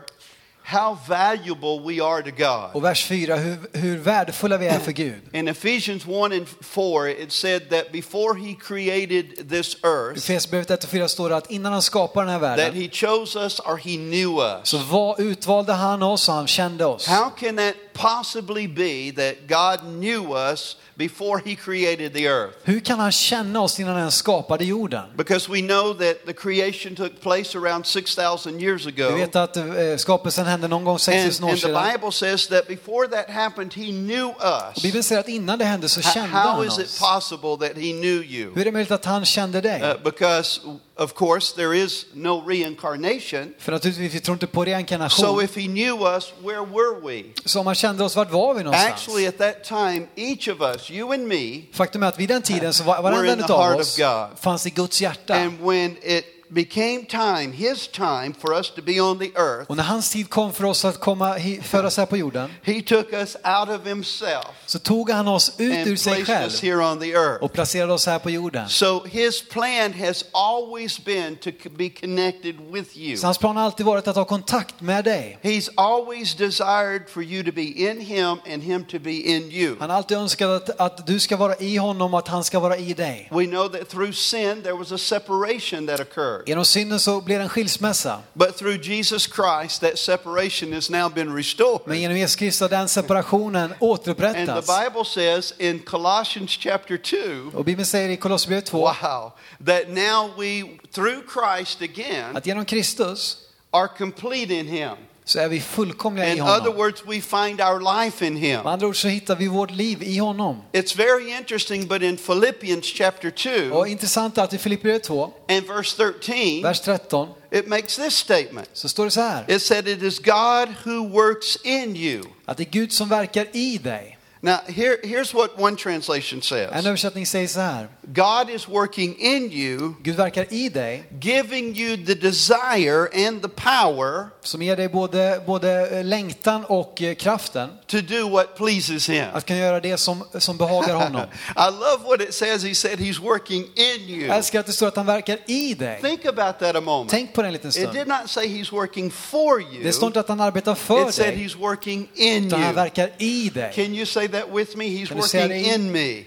how 0.69 0.99
valuable 1.09 1.79
we 1.81 2.01
are 2.05 2.23
to 2.23 2.31
God. 2.31 2.71
och 2.75 2.85
vers 2.85 3.05
4 3.05 3.37
hur, 3.37 3.59
hur 3.73 3.99
värdefulla 3.99 4.57
vi 4.57 4.67
är 4.67 4.79
för 4.79 4.93
Gud. 4.93 5.21
In 5.33 5.49
Ephesians 5.49 6.05
1 6.05 6.11
and 6.33 6.47
4, 6.63 7.09
it 7.11 7.33
said 7.33 7.71
that 7.71 7.93
before 7.93 8.35
he 8.39 8.55
created 8.55 9.49
this 9.51 9.75
I 9.75 9.87
earth, 9.87 10.19
Efesierbrevet 10.19 10.71
1 10.71 10.85
och 10.85 10.91
4 10.91 11.09
står 11.09 11.29
det 11.31 11.37
att 11.37 11.51
innan 11.51 11.73
han 11.73 11.83
skapade 11.83 12.27
den 12.27 12.33
här 12.33 12.41
that 12.41 12.59
världen 12.59 12.83
he 12.83 12.89
chose 12.89 13.39
us 13.39 13.61
or 13.61 13.77
he 13.77 13.97
knew 13.97 14.39
us. 14.43 14.69
så 14.69 14.79
var, 14.79 15.21
utvalde 15.21 15.73
han 15.73 16.03
oss 16.03 16.29
och 16.29 16.35
han 16.35 16.47
kände 16.47 16.85
oss. 16.85 17.07
How 17.07 17.31
can 17.31 17.57
that 17.57 17.75
possibly 17.93 18.69
be 18.69 19.13
that 19.13 19.49
God 19.49 19.81
knew 20.01 20.51
us 20.51 20.77
before 20.95 21.43
he 21.45 21.55
created 21.55 22.15
the 22.15 22.27
earth? 22.27 22.57
Hur 22.65 22.81
kan 22.81 22.99
han 22.99 23.13
känna 23.13 23.61
oss 23.61 23.81
innan 23.81 23.97
han 23.97 24.11
skapade 24.11 24.65
jorden? 24.65 25.05
Because 25.17 25.53
we 25.53 25.61
know 25.61 25.95
that 25.95 26.27
the 26.27 26.33
creation 26.33 26.97
took 26.97 27.21
place 27.21 27.59
around 27.59 27.87
6,000 27.87 28.61
years 28.61 28.87
Vi 28.87 29.03
ago. 29.03 29.17
vet 29.17 29.37
att 29.37 29.57
eh, 29.57 29.65
skapelsen 29.97 30.47
hände 30.57 30.69
någon 30.69 30.85
gång 30.85 30.93
And, 30.95 31.01
6000 31.01 31.45
år 31.45 31.49
and 31.51 31.61
the 31.61 31.67
sedan. 31.67 31.93
Bible 31.93 32.13
says 32.13 32.47
that 32.49 32.69
before 32.69 33.09
that 33.09 33.31
happened, 33.31 33.75
he 33.75 33.87
knew 33.93 34.25
Och 34.25 34.43
us. 34.77 34.83
Bibeln 34.83 35.03
säger 35.03 35.21
att 35.21 35.29
innan 35.29 35.59
det 35.59 35.65
hände 35.65 35.89
så 35.89 36.03
kände 36.03 36.29
How 36.29 36.51
han 36.51 36.67
is 36.67 36.79
it 36.79 36.85
oss. 36.87 36.99
possible 36.99 37.69
that 37.69 37.77
he 37.77 37.93
knew 37.93 38.25
you? 38.25 38.55
Hur 38.55 38.61
är 38.61 38.65
det 38.65 38.73
möjligt 38.73 38.91
att 38.91 39.05
han 39.05 39.25
kände 39.25 39.61
dig? 39.61 39.83
Uh, 39.83 40.03
because, 40.05 40.61
of 40.97 41.15
course, 41.15 41.57
there 41.57 41.77
is 41.79 42.07
no 42.13 42.45
reincarnation. 42.49 43.55
För 43.59 43.73
naturligtvis, 43.73 44.15
vi 44.15 44.21
tror 44.21 44.35
inte 44.35 44.47
på 44.47 44.61
So 44.61 44.65
reinkarnation. 44.65 45.45
if 45.45 45.57
he 45.57 45.63
knew 45.67 46.15
us, 46.15 46.33
where 46.43 46.61
were 46.65 47.01
we? 47.03 47.23
Så 47.45 47.61
om 47.61 47.67
han 47.67 47.75
kände 47.75 48.05
oss, 48.05 48.17
vart 48.17 48.33
var 48.33 48.55
vi 48.55 48.63
någonstans? 48.65 48.93
Actually, 48.95 49.27
at 49.27 49.39
that 49.39 49.65
time, 49.65 50.07
each 50.17 50.49
of 50.49 50.61
us, 50.61 50.91
you 50.91 51.13
and 51.15 51.29
me, 51.29 51.63
Faktum 51.73 52.03
är 52.03 52.07
att 52.07 52.19
vid 52.19 52.29
den 52.29 52.43
tiden 52.43 52.73
så 52.75 52.85
var 52.85 53.03
varenda 53.03 53.45
en 53.45 53.53
av 53.53 53.77
oss 53.77 53.99
fanns 54.41 54.67
i 54.67 54.71
Guds 54.71 55.01
hjärta. 55.01 55.35
and 55.35 55.61
when 55.61 55.97
it 56.03 56.25
became 56.49 57.05
time, 57.05 57.53
his 57.53 57.89
time, 57.89 58.35
for 58.41 58.55
us 58.59 58.71
to 58.71 58.83
be 58.83 59.01
on 59.01 59.19
the 59.19 59.33
earth, 59.37 59.71
Och 59.71 59.77
när 59.77 59.85
hans 59.85 60.11
tid 60.11 60.31
kom 60.31 60.53
för 60.53 60.65
oss 60.65 60.85
att 60.85 61.01
komma, 61.01 61.37
födas 61.63 61.97
här 61.97 62.07
på 62.07 62.17
jorden 62.17 62.51
he 62.63 62.83
took 62.83 63.13
us 63.13 63.37
out 63.45 63.81
of 63.81 63.87
himself 63.87 64.47
så 64.67 64.79
tog 64.79 65.11
han 65.11 65.29
oss 65.29 65.53
ut 65.59 65.87
ur 65.87 65.97
sig 65.97 66.25
själv 66.25 66.45
us 66.45 66.63
here 66.63 66.77
on 66.85 67.01
the 67.01 67.13
earth. 67.13 67.43
och 67.43 67.53
placerade 67.53 67.93
oss 67.93 68.07
här 68.07 68.19
på 68.19 68.31
jorden. 68.31 68.69
So 68.69 69.05
his 69.05 69.49
plan 69.49 69.93
has 69.93 70.25
always 70.33 71.05
been 71.05 71.37
to 71.37 71.51
be 71.71 71.89
connected 71.89 72.55
with 72.73 72.99
you. 72.99 73.17
Så 73.17 73.27
hans 73.27 73.39
plan 73.39 73.57
har 73.57 73.65
alltid 73.65 73.87
varit 73.87 74.09
att 74.09 74.17
ha 74.17 74.25
kontakt 74.25 74.81
med 74.81 75.05
dig. 75.05 75.39
He's 75.43 75.71
always 75.77 76.35
desired 76.35 77.09
for 77.09 77.23
you 77.23 77.45
to 77.45 77.53
be 77.55 77.63
in 77.63 78.01
him 78.01 78.39
and 78.53 78.63
him 78.63 78.85
to 78.85 78.99
be 78.99 79.11
in 79.13 79.51
you. 79.51 79.77
Han 79.81 79.91
har 79.91 79.97
alltid 79.97 80.17
önskat 80.19 80.49
att, 80.51 80.81
att 80.81 81.07
du 81.07 81.21
ska 81.21 81.37
vara 81.37 81.57
i 81.57 81.77
honom 81.77 82.15
och 82.15 82.19
att 82.19 82.29
han 82.29 82.45
ska 82.45 82.61
vara 82.61 82.77
i 82.77 82.95
dig. 82.95 83.29
We 83.33 83.47
know 83.47 83.69
that 83.69 83.89
through 83.89 84.13
sin 84.13 84.63
there 84.63 84.75
was 84.75 84.93
a 84.93 84.99
separation 84.99 85.87
that 85.87 86.01
occurred. 86.01 86.36
Genom 86.47 86.65
synden 86.65 87.01
så 87.01 87.21
blir 87.21 87.37
det 87.39 87.43
en 87.43 87.49
skilsmässa. 87.49 88.23
But 88.35 88.57
through 88.57 88.91
Jesus 88.91 89.23
Christ, 89.23 89.81
that 89.81 89.99
separation 89.99 90.73
has 90.73 90.91
now 90.91 91.09
been 91.09 91.37
restored. 91.37 91.81
Men 91.87 92.01
genom 92.01 92.17
Jesus 92.17 92.37
Kristus 92.37 92.61
har 92.61 92.69
den 92.69 92.89
separationen 92.89 93.63
And 93.63 93.71
the 93.71 93.85
återupprättats. 93.85 94.69
Bible 94.85 95.05
says 95.05 95.55
in 95.59 95.79
Colossians 95.79 96.51
chapter 96.51 96.97
2, 96.97 97.59
Och 97.59 97.65
Bibeln 97.65 97.87
säger 97.87 98.09
i 98.09 98.17
Kolosserbrevet 98.17 98.65
2 98.67 98.79
wow, 98.79 99.33
that 99.67 99.89
now 99.89 100.31
we, 100.39 100.63
through 100.93 101.21
Christ 101.29 101.83
again, 101.83 102.37
att 102.37 102.47
genom 102.47 102.65
Kristus 102.65 103.37
are 103.71 103.89
complete 103.99 104.55
in 104.55 104.67
Him. 104.67 104.97
Så 105.29 105.39
är 105.39 105.49
vi 105.49 105.61
fullkomliga 105.61 106.29
i 106.29 106.33
In 106.37 106.43
other 106.43 106.53
honom. 106.53 106.77
words, 106.77 107.03
we 107.07 107.21
find 107.21 107.61
our 107.61 108.03
life 108.05 108.27
in 108.27 108.37
Him. 108.37 108.63
Med 108.63 108.73
andra 108.73 108.87
ord 108.87 108.97
så 108.97 109.09
hittar 109.09 109.37
vi 109.37 109.49
vårt 109.49 109.71
liv 109.71 110.03
i 110.03 110.19
honom. 110.19 110.57
It's 110.73 110.97
very 110.97 111.31
interesting, 111.39 111.87
but 111.87 112.03
in 112.03 112.17
Philippians 112.17 112.87
chapter 112.87 113.31
2 113.31 113.77
Och 113.77 113.89
intressant 113.89 114.39
att 114.39 114.53
i 114.53 114.59
Filipperbrevet 114.59 115.03
2, 115.03 115.33
and 115.49 115.67
verse 115.67 115.97
13, 115.97 116.63
vers 116.63 116.81
13, 116.81 117.29
it 117.51 117.67
makes 117.69 117.97
this 117.97 118.15
statement. 118.17 118.69
så 118.73 118.89
står 118.89 119.05
det 119.05 119.11
så 119.11 119.21
här. 119.21 119.45
It 119.51 119.63
said, 119.63 119.89
It 119.89 120.03
is 120.03 120.19
God 120.19 120.69
who 120.85 121.09
works 121.09 121.57
in 121.65 121.97
you. 121.97 122.23
Att 122.45 122.57
det 122.57 122.63
är 122.63 122.71
Gud 122.71 122.93
som 122.93 123.09
verkar 123.09 123.47
i 123.57 123.79
dig. 123.79 124.16
Now, 124.43 124.57
here, 124.69 124.97
here's 125.03 125.35
what 125.35 125.59
one 125.59 125.77
translation 125.77 126.39
En 126.39 126.43
says 126.43 126.87
översättning 126.87 127.27
säger 127.27 127.49
så 127.49 127.61
här. 127.61 127.89
God 128.03 128.51
is 128.51 128.69
working 128.69 129.17
in 129.19 129.53
you, 129.53 129.95
Gud 130.03 130.17
verkar 130.17 130.47
i 130.53 130.69
dig 130.69 131.05
giving 131.21 131.77
you 131.77 131.97
the 132.07 132.15
desire 132.15 133.09
and 133.27 133.43
the 133.43 133.49
power 133.49 134.29
som 134.43 134.63
ger 134.63 134.77
dig 134.77 134.89
både, 134.89 135.43
både 135.47 135.89
eh, 135.99 136.05
längtan 136.05 136.65
och 136.65 137.03
eh, 137.03 137.15
kraften 137.15 137.69
to 137.87 138.01
do 138.01 138.29
what 138.29 138.57
pleases 138.57 139.09
Him. 139.09 139.25
att 139.33 139.47
kunna 139.47 139.59
göra 139.59 139.81
det 139.81 139.97
som, 139.97 140.25
som 140.39 140.57
behagar 140.57 140.95
honom. 140.95 141.23
I 141.57 141.71
love 141.71 142.05
what 142.05 142.21
it 142.21 142.35
says. 142.35 142.65
He 142.65 142.75
said 142.75 142.99
He's 142.99 143.23
working 143.23 143.63
in 143.75 144.01
you. 144.09 144.27
Jag 144.27 144.37
älskar 144.37 144.61
att 144.61 144.67
det 144.67 144.73
står 144.73 144.89
att 144.89 144.97
han 144.97 145.07
verkar 145.07 145.39
i 145.47 145.75
dig. 145.75 146.01
Think 146.03 146.25
about 146.25 146.59
that 146.59 146.77
a 146.77 146.81
moment. 146.81 147.11
Tänk 147.11 147.33
på 147.35 147.43
det 147.43 147.49
en 147.49 147.53
liten 147.53 147.69
It 147.69 147.75
stund. 147.75 147.93
did 147.93 148.07
not 148.07 148.31
say 148.31 148.47
He's 148.47 148.73
working 148.73 149.11
for 149.11 149.61
you, 149.61 149.83
Det 149.83 149.93
står 149.93 150.07
inte 150.07 150.21
att 150.21 150.29
han 150.29 150.41
arbetar 150.41 150.75
för 150.75 151.09
it 151.09 151.15
said 151.15 151.35
dig, 151.35 151.47
He's 151.47 151.59
working 151.59 152.09
in 152.15 152.47
utan 152.47 152.59
han 152.61 152.69
you. 152.71 152.77
verkar 152.77 153.11
i 153.19 153.49
dig. 153.55 153.73
Can 153.75 153.95
you 153.95 154.07
say 154.07 154.26
that 154.29 154.51
with 154.51 154.77
me? 154.77 154.89
He's 154.89 155.09
Kan 155.09 155.17
du 155.17 155.23
säga 155.23 155.49
working 155.49 155.65
in 155.75 155.93
me. 155.93 156.27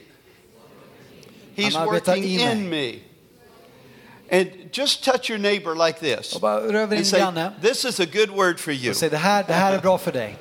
He's 1.55 1.75
working 1.75 2.23
in 2.23 2.69
me. 2.69 2.99
And 4.31 4.71
just 4.71 5.03
touch 5.03 5.29
your 5.29 5.39
neighbor 5.39 5.75
like 5.75 5.99
this. 5.99 6.33
Och 6.35 6.41
bara 6.41 6.61
rör 6.61 6.87
vid 6.87 6.97
And 6.97 7.07
say, 7.07 7.49
This 7.61 7.85
is 7.85 7.99
a 7.99 8.05
good 8.05 8.29
word 8.29 8.59
for 8.59 8.71
you. 8.71 8.91
och 8.91 8.95
säg 8.97 9.09
det 9.09 9.17
här, 9.17 9.43
det 9.47 9.53
här 9.53 9.73
är 9.73 9.79
bra 9.79 9.97
för 9.97 10.11
dig. 10.11 10.37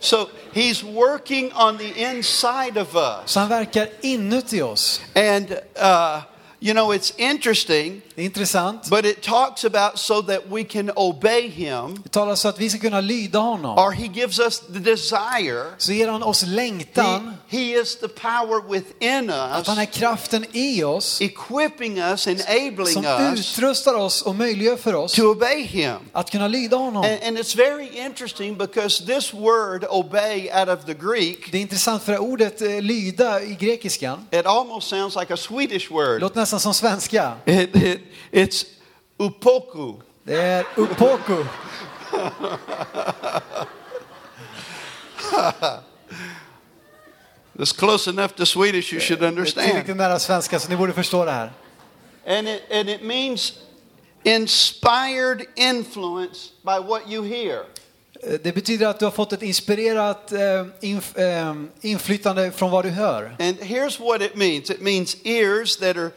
So 0.00 0.28
he's 0.52 0.82
working 0.82 1.50
on 1.52 1.78
the 1.78 2.10
inside 2.10 2.76
of 2.76 2.94
us. 2.94 3.30
Så 3.30 3.40
han 3.40 3.48
verkar 3.48 3.88
inuti 4.00 4.62
oss. 4.62 5.00
And, 5.14 5.50
uh, 5.76 6.22
you 6.60 6.72
know, 6.74 6.94
it's 6.94 7.12
interesting, 7.16 8.02
intressant. 8.16 8.88
but 8.90 9.04
it 9.04 9.22
talks 9.22 9.64
about 9.64 9.98
so 9.98 10.22
that 10.22 10.40
we 10.50 10.64
can 10.64 10.90
obey 10.96 11.48
him, 11.48 12.00
Det 12.02 12.08
talar 12.12 12.34
så 12.34 12.48
att 12.48 12.58
vi 12.60 12.70
ska 12.70 12.78
kunna 12.78 13.00
lyda 13.00 13.38
honom. 13.38 13.78
or 13.78 13.90
he 13.92 14.06
gives 14.06 14.38
us 14.38 14.60
the 14.72 14.78
desire. 14.78 15.64
Så 15.78 15.92
ger 15.92 16.08
han 16.08 16.22
oss 16.22 16.42
He, 16.42 16.50
längtan, 16.50 17.34
he 17.48 17.80
is 17.80 17.96
the 17.96 18.08
power 18.08 18.70
within 18.72 19.30
att 19.30 19.66
han 19.66 19.78
är 19.78 19.82
us, 19.86 19.94
kraften 19.94 20.44
i 20.52 20.84
oss 20.84 21.20
equipping 21.20 21.98
us, 21.98 22.26
enabling 22.26 22.86
som 22.94 23.04
us 23.04 23.40
utrustar 23.58 23.94
oss 23.94 24.22
och 24.22 24.34
möjliggör 24.34 24.76
för 24.76 24.94
oss 24.94 25.12
to 25.12 25.22
obey 25.22 25.62
him. 25.62 25.96
att 26.12 26.30
kunna 26.30 26.48
lyda 26.48 26.76
honom. 26.76 27.04
And, 27.04 27.22
and 27.22 27.38
it's 27.38 27.56
very 27.56 27.88
interesting 28.06 28.56
because 28.58 29.06
this 29.06 29.34
word 29.34 29.84
obey 29.90 30.50
out 30.60 30.68
of 30.68 30.84
the 30.86 30.94
Greek, 30.94 31.52
Det 31.52 31.58
är 31.58 31.62
intressant 31.62 32.02
för 32.02 32.18
ordet 32.18 32.62
eh, 32.62 32.80
lyda 32.80 33.42
i 33.42 33.54
grekiskan 33.60 34.26
it 34.30 34.46
almost 34.46 34.88
sounds 34.88 35.16
like 35.16 35.34
a 35.34 35.36
Swedish 35.36 35.90
word. 35.92 36.30
nästan 36.34 36.53
som 36.60 36.74
svenska. 36.74 37.32
It, 37.44 37.76
it, 37.76 38.00
it's 38.32 38.66
upoku. 39.18 39.92
Det 40.24 40.36
är 40.42 40.64
upoku. 40.76 41.44
It's 47.58 47.72
close 47.72 48.10
enough 48.10 48.34
to 48.34 48.46
Swedish 48.46 48.92
you 48.92 49.00
should 49.00 49.20
Det 49.20 49.26
är 49.26 49.28
understand. 49.28 49.66
tillräckligt 49.66 49.96
nära 49.96 50.18
svenska 50.18 50.60
så 50.60 50.68
ni 50.68 50.76
borde 50.76 50.92
förstå 50.92 51.24
det 51.24 51.30
här. 51.30 51.52
And 52.26 52.48
it, 52.48 52.62
and 52.72 52.90
it 52.90 53.02
means 53.02 53.52
inspired 54.22 55.46
influence 55.54 56.50
by 56.62 56.78
what 56.88 57.02
you 57.08 57.26
hear. 57.26 57.64
Det 58.42 58.54
betyder 58.54 58.86
att 58.86 58.98
du 58.98 59.04
har 59.04 59.12
fått 59.12 59.32
ett 59.32 59.42
inspirerat 59.42 60.32
eh, 60.32 60.66
inf, 60.80 61.16
eh, 61.16 61.54
inflytande 61.80 62.50
från 62.50 62.70
vad 62.70 62.84
du 62.84 62.90
hör. 62.90 63.24
And 63.40 63.58
here's 63.60 64.00
what 64.00 64.22
it 64.22 64.34
means 64.34 64.70
it 64.70 64.80
means 64.80 65.16
ears 65.24 65.76
that 65.76 65.96
are 65.96 66.10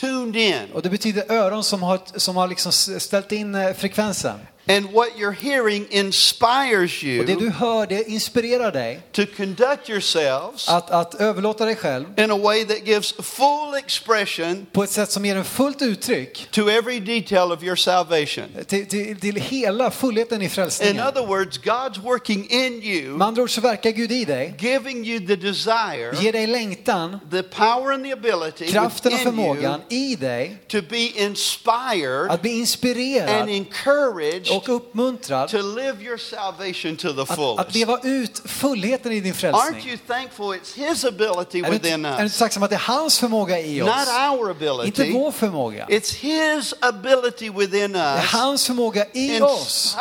tuned 0.00 0.36
in. 0.36 0.72
Och 0.72 0.82
det 0.82 0.90
betyder 0.90 1.32
öron 1.32 1.64
som 1.64 1.82
har, 1.82 2.00
som 2.16 2.36
har 2.36 2.48
liksom 2.48 2.72
ställt 3.00 3.32
in 3.32 3.54
eh, 3.54 3.72
frekvensen. 3.72 4.38
And 4.66 4.92
what 4.92 5.08
you're 5.16 5.30
hearing 5.30 5.86
inspires 5.90 7.02
Och 7.20 7.26
det 7.26 7.34
du 7.34 7.44
you 7.44 7.50
hör, 7.50 7.86
det 7.86 8.08
inspirerar 8.08 8.72
dig 8.72 9.00
to 9.12 9.22
conduct 9.36 9.88
yourselves 9.88 10.68
att, 10.68 10.90
att 10.90 11.14
överlåta 11.14 11.64
dig 11.64 11.76
själv 11.76 12.06
in 12.16 12.30
a 12.30 12.36
way 12.36 12.64
that 12.64 12.86
gives 12.86 13.12
full 13.12 13.74
expression 13.78 14.66
på 14.72 14.82
ett 14.82 14.90
sätt 14.90 15.10
som 15.10 15.24
ger 15.24 15.36
en 15.36 15.44
fullt 15.44 15.82
uttryck 15.82 16.48
to 16.50 16.68
every 16.68 17.00
detail 17.00 17.52
of 17.52 17.62
your 17.62 17.76
salvation. 17.76 18.44
till, 18.66 18.86
till, 18.86 19.20
till 19.20 19.36
hela 19.36 19.90
fullheten 19.90 20.42
i 20.42 20.44
In 20.44 20.50
frälsningen. 20.50 21.06
other 21.06 21.26
words, 21.26 21.58
God's 21.58 22.02
working 22.02 22.50
in 22.50 22.82
you, 22.82 23.16
Med 23.16 23.26
andra 23.26 23.42
ord 23.42 23.50
så 23.50 23.60
verkar 23.60 23.90
Gud 23.90 24.12
i 24.12 24.24
dig, 24.24 24.54
giving 24.58 25.06
you 25.06 25.26
the 25.26 25.36
desire, 25.36 26.14
ger 26.22 26.32
dig 26.32 26.46
längtan, 26.46 27.20
the 27.30 27.42
power 27.42 27.92
and 27.92 28.04
the 28.04 28.12
ability 28.12 28.66
kraften 28.66 29.12
och 29.12 29.18
you 29.18 29.24
förmågan 29.24 29.80
i 29.88 30.16
dig 30.16 30.56
to 30.68 30.78
be 30.90 30.98
inspired 30.98 32.30
att 32.30 32.42
bli 32.42 32.50
and 32.50 32.60
inspirerad 32.60 33.48
encouraged 33.48 34.53
och 34.56 34.68
uppmuntrad 34.76 35.48
to 35.48 35.56
live 35.56 36.02
your 36.04 36.16
salvation 36.18 36.96
to 36.96 37.12
the 37.12 37.20
att, 37.20 37.30
att 37.30 37.36
fullest. 37.36 37.74
leva 37.74 37.98
ut 38.02 38.42
fullheten 38.44 39.12
i 39.12 39.20
din 39.20 39.32
Aren't 39.32 39.36
frälsning. 39.36 39.86
you 39.88 39.98
thankful 40.08 40.44
it's 40.46 40.74
His 40.88 41.04
ability 41.04 41.58
Är 41.58 41.66
inte, 41.66 41.70
within 41.70 42.04
är 42.04 42.08
du 42.08 42.22
inte 42.22 42.22
us, 42.24 42.38
tacksam 42.38 42.62
att 42.62 42.70
det 42.70 42.76
är 42.76 42.80
hans 42.80 43.18
förmåga 43.18 43.60
i 43.60 43.78
not 43.80 43.88
oss? 43.88 44.08
our 44.08 44.50
Inte 44.50 44.66
ability? 44.76 45.12
vår 45.12 45.32
förmåga. 45.32 45.86
It's 45.86 46.14
His 46.16 46.74
ability 46.80 47.50
within 47.50 47.92
Det 47.92 47.98
är 47.98 48.16
us, 48.22 48.30
hans 48.32 48.66
förmåga 48.66 49.06
i 49.12 49.40
oss. 49.40 49.96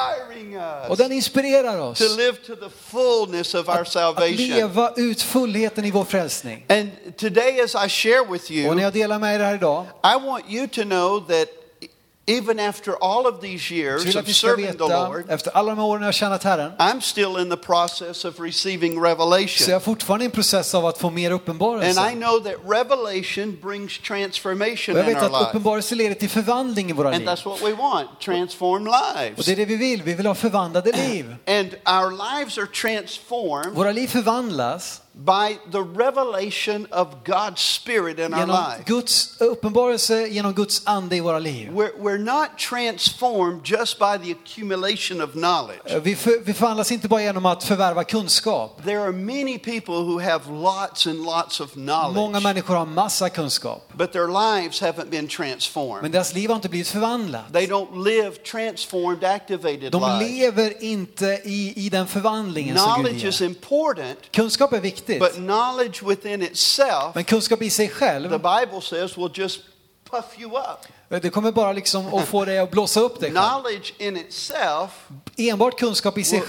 Och 0.89 0.91
us 0.91 0.98
den 0.98 1.12
inspirerar 1.12 1.79
oss 1.79 1.98
to 2.00 2.17
live 2.17 2.38
to 2.48 2.55
the 2.55 2.69
fullness 2.91 3.53
of 3.55 3.67
our 3.67 3.75
att 3.81 3.88
salvation. 3.91 4.36
leva 4.38 4.91
ut 4.95 5.22
fullheten 5.22 5.86
i 5.86 5.91
vår 5.91 6.05
frälsning. 6.05 6.65
And 6.69 6.89
today, 7.17 7.62
as 7.62 7.75
I 7.86 7.89
share 7.89 8.25
with 8.31 8.45
Och 8.45 8.51
när 8.51 8.72
you, 8.74 8.81
jag 8.81 8.93
delar 8.93 9.19
med 9.19 9.36
er 9.36 9.39
det 9.39 9.45
här 9.45 9.55
idag 9.55 9.86
I 10.03 10.25
want 10.25 10.45
you 10.50 10.67
to 10.67 10.81
know 10.83 11.19
that 11.27 11.48
even 12.25 12.59
after 12.59 12.93
all 13.01 13.25
of 13.27 13.41
these 13.41 13.67
så 13.67 13.73
years 13.73 14.15
of 14.15 14.27
serving 14.27 14.71
the 14.71 14.77
Lord, 14.77 15.25
efter 15.29 15.51
alla 15.51 15.75
de 15.75 15.79
åren 15.79 16.03
jag 16.03 16.13
tjänat 16.13 16.43
Herren, 16.43 16.71
I'm 16.79 17.01
still 17.01 17.37
in 17.41 17.49
the 17.49 17.57
process 17.57 18.25
of 18.25 18.39
receiving 18.39 18.93
så 18.93 18.99
är 19.05 19.09
revelation. 19.09 19.69
jag 19.69 19.83
fortfarande 19.83 20.23
i 20.23 20.27
en 20.27 20.31
process 20.31 20.75
av 20.75 20.85
att 20.85 20.97
få 20.97 21.09
mer 21.09 21.31
And 21.31 21.39
I 21.39 21.41
uppenbarelse. 21.41 22.11
know 22.11 22.39
that 22.39 22.53
revelation 22.67 23.57
brings 23.63 23.99
transformation 23.99 24.95
Och 24.95 24.99
jag 25.01 25.07
in 25.09 25.13
vet 25.13 25.23
our 25.23 25.35
att 25.41 25.47
uppenbarelse 25.49 25.95
leder 25.95 26.15
till 26.15 26.29
förvandling 26.29 26.89
i 26.89 26.93
våra 26.93 27.07
And 27.09 27.17
liv. 27.19 27.27
that's 27.27 27.45
what 27.45 27.61
we 27.61 27.73
want 27.73 28.09
transformed 28.21 28.87
Och 28.87 28.95
lives. 29.19 29.45
det 29.45 29.51
är 29.51 29.55
det 29.55 29.65
vi 29.65 29.75
vill. 29.75 30.03
Vi 30.03 30.13
vill 30.13 30.25
ha 30.25 30.35
förvandlade 30.35 30.91
liv. 30.91 31.35
And 31.47 31.75
our 31.85 32.11
lives 32.39 32.57
are 32.57 32.67
transformed 32.67 33.73
Våra 33.75 33.91
liv 33.91 34.07
förvandlas 34.07 35.01
by 35.15 35.58
the 35.72 35.82
revelation 35.82 36.88
of 36.91 37.08
God's 37.24 37.62
Spirit 37.62 38.20
in 38.20 38.34
our 38.34 38.39
genom 38.39 38.55
life. 38.55 38.86
Guds 38.86 39.38
uppenbarelse, 39.39 40.27
genom 40.27 40.53
Guds 40.53 40.82
ande 40.86 41.15
i 41.15 41.20
våra 41.20 41.39
liv. 41.39 41.70
We're, 41.74 41.91
we're 42.00 42.17
not 42.24 42.58
transformed 42.58 43.62
just 43.63 44.00
by 44.00 44.17
the 44.17 44.32
accumulation 44.32 45.22
of 45.22 45.32
knowledge. 45.34 46.01
Vi, 46.03 46.15
för, 46.15 46.46
vi 46.46 46.53
förvandlas 46.53 46.91
inte 46.91 47.08
bara 47.08 47.22
genom 47.22 47.46
att 47.46 47.63
förvärva 47.63 48.03
kunskap. 48.03 48.84
There 48.86 49.00
are 49.01 49.12
many 49.12 49.58
people 49.60 49.96
who 49.96 50.20
have 50.20 50.51
lots 50.51 51.08
and 51.08 51.25
lots 51.25 51.60
of 51.62 51.75
Många 51.75 52.10
knowledge, 52.12 52.43
människor 52.43 52.75
har 52.75 52.86
massa 52.86 53.29
kunskap, 53.29 53.93
but 53.98 54.12
their 54.12 54.27
lives 54.27 54.82
haven't 54.82 55.10
been 55.10 55.24
men 55.24 55.27
transformed. 55.27 56.12
deras 56.12 56.34
liv 56.34 56.50
har 56.50 56.55
inte 56.55 56.70
blivit 56.70 56.88
förvandlat. 56.88 57.53
They 57.53 57.67
don't 57.67 58.03
live 58.03 58.32
transformed, 58.32 59.24
activated 59.24 59.91
De 59.91 60.01
lives. 60.20 60.32
lever 60.32 60.84
inte 60.84 61.25
i, 61.43 61.86
i 61.86 61.89
den 61.89 62.08
förvandlingen 62.08 62.77
som 62.77 62.86
Gud 62.96 63.05
Knowledge 63.05 63.25
is 63.29 63.41
ger. 63.41 63.48
important, 63.48 64.17
Kunskap 64.32 64.74
är 64.74 64.79
viktigt, 64.82 65.02
but 65.19 65.38
knowledge 65.39 66.01
within 66.01 66.41
itself, 66.41 67.15
men 67.15 67.25
kunskap 67.25 67.62
i 67.62 67.69
sig 67.69 67.89
the 68.29 68.39
Bible 68.39 68.81
says, 68.81 69.17
will 69.17 69.29
just 69.29 69.62
puff 70.05 70.38
you 70.39 70.55
up. 70.55 70.86
Det 71.22 71.29
kommer 71.29 71.51
bara 71.51 71.74
liksom 71.74 72.13
att 72.13 72.27
få 72.27 72.46
dig 72.46 72.60
att 72.60 72.72
blåsa 72.72 73.00
upp 73.00 73.20
dig 73.20 73.32
själv. 73.32 73.50
Knowledge 73.50 73.93
in 73.98 74.17
itself 74.17 74.89
Enbart 75.38 75.79
kunskap 75.79 76.17
i 76.17 76.24
sig 76.24 76.41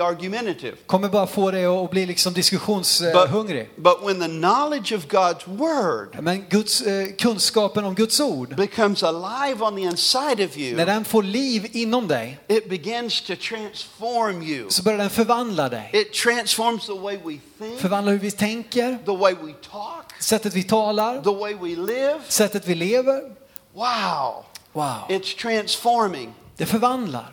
argumentative. 0.00 0.76
kommer 0.86 1.08
bara 1.08 1.26
få 1.26 1.50
dig 1.50 1.66
att 1.66 1.90
bli 1.90 2.06
liksom 2.06 2.32
diskussionshungrig. 2.32 3.70
But, 3.76 3.84
but 3.84 4.02
when 4.02 4.20
the 4.20 4.28
knowledge 4.28 4.96
of 4.96 5.06
God's 5.06 5.46
word 5.46 6.22
Men 6.22 6.44
Guds, 6.50 6.82
eh, 6.82 7.08
kunskapen 7.18 7.84
om 7.84 7.94
Guds 7.94 8.20
ord, 8.20 8.56
becomes 8.56 9.02
alive 9.02 9.64
on 9.64 9.76
the 9.76 9.82
inside 9.82 10.44
of 10.44 10.56
you, 10.56 10.76
när 10.76 10.86
den 10.86 11.04
får 11.04 11.22
liv 11.22 11.68
inom 11.72 12.08
dig, 12.08 12.38
it 12.48 12.68
begins 12.68 13.20
to 13.20 13.32
transform 13.36 14.42
you. 14.42 14.70
så 14.70 14.82
börjar 14.82 14.98
den 14.98 15.10
förvandla 15.10 15.68
dig. 15.68 15.90
It 15.92 16.12
transforms 16.12 16.86
the 16.86 16.98
way 16.98 17.16
we 17.16 17.38
think, 17.58 17.80
Förvandla 17.80 18.12
hur 18.12 18.18
vi 18.18 18.30
tänker, 18.30 18.98
the 19.04 19.16
way 19.16 19.34
we 19.34 19.52
talk, 19.70 20.12
sättet 20.20 20.54
vi 20.54 20.62
talar, 20.62 21.22
the 21.22 21.34
way 21.34 21.54
we 21.54 21.68
live. 21.68 22.18
Sättet 22.48 22.66
vi 22.68 22.74
lever. 22.74 23.34
Wow, 23.72 24.44
Wow, 24.72 24.94
it's 25.08 25.36
transforming. 25.38 26.32
det 26.56 26.66
förvandlar. 26.66 27.32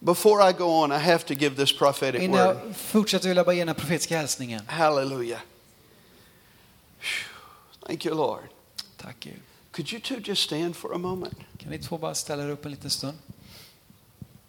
Before 0.00 0.50
I 0.50 0.52
go 0.52 0.64
on, 0.64 0.92
I 0.92 0.96
have 0.98 1.18
to 1.18 1.34
give 1.34 1.56
this 1.56 1.78
prophetic 1.78 2.22
Innan 2.22 2.46
word. 2.46 2.56
jag 2.66 2.76
fortsätter 2.76 3.28
vill 3.28 3.36
jag 3.36 3.46
bara 3.46 3.54
ge 3.54 3.60
den 3.60 3.68
här 3.68 3.74
profetiska 3.74 4.18
hälsningen. 4.18 4.62
Hallelujah. 4.66 5.40
Phew. 7.00 7.28
Thank 7.86 8.06
you, 8.06 8.14
Lord. 8.16 8.42
Tack 8.96 9.16
Gud. 9.20 9.40
Could 9.72 9.92
you 9.92 10.00
two 10.00 10.16
just 10.24 10.42
stand 10.42 10.76
for 10.76 10.94
a 10.94 10.98
moment? 10.98 11.38
Kan 11.58 11.70
ni 11.70 11.78
två 11.78 11.98
bara 11.98 12.14
ställa 12.14 12.42
er 12.42 12.48
upp 12.50 12.64
en 12.64 12.70
liten 12.70 12.90
stund? 12.90 13.18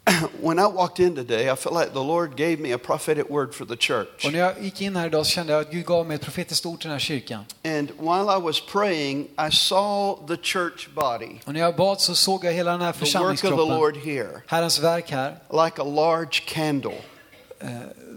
when 0.41 0.59
I 0.59 0.67
walked 0.67 0.99
in 0.99 1.15
today, 1.15 1.49
I 1.51 1.55
felt 1.55 1.75
like 1.75 1.93
the 1.93 2.03
Lord 2.03 2.35
gave 2.37 2.57
me 2.59 2.73
a 2.73 2.77
prophetic 2.77 3.29
word 3.29 3.53
for 3.55 3.65
the 3.65 3.75
church. 3.75 4.25
Och 4.25 4.31
när 4.31 4.39
jag 4.39 4.63
gick 4.63 4.81
in 4.81 4.95
här 4.95 5.07
idag 5.07 5.25
så 5.25 5.31
kände 5.31 5.53
jag 5.53 5.61
att 5.61 5.71
Gud 5.71 5.85
gav 5.85 6.07
mig 6.07 6.15
ett 6.15 6.21
profetiskt 6.21 6.65
ord 6.65 6.79
till 6.79 6.87
den 6.87 6.93
här 6.93 6.99
kyrkan. 6.99 7.45
And 7.65 7.91
while 7.99 8.37
I 8.37 8.41
was 8.41 8.61
praying, 8.61 9.27
I 9.47 9.51
saw 9.51 10.27
the 10.35 10.41
church 10.43 10.89
body, 10.95 11.39
Och 11.45 11.53
när 11.53 11.59
jag 11.59 11.75
bad 11.75 12.01
så 12.01 12.15
såg 12.15 12.45
jag 12.45 12.53
hela 12.53 12.71
den 12.71 12.81
här 12.81 12.91
the 12.91 12.99
work 12.99 13.01
of 13.01 13.05
the 13.05 13.05
församlingskroppen, 13.05 13.77
Lord 13.77 13.97
here, 13.97 14.41
Herrens 14.47 14.79
verk 14.79 15.11
här, 15.11 15.35
like 15.65 15.81
a 15.81 15.85
large 15.85 16.43
candle. 16.45 16.95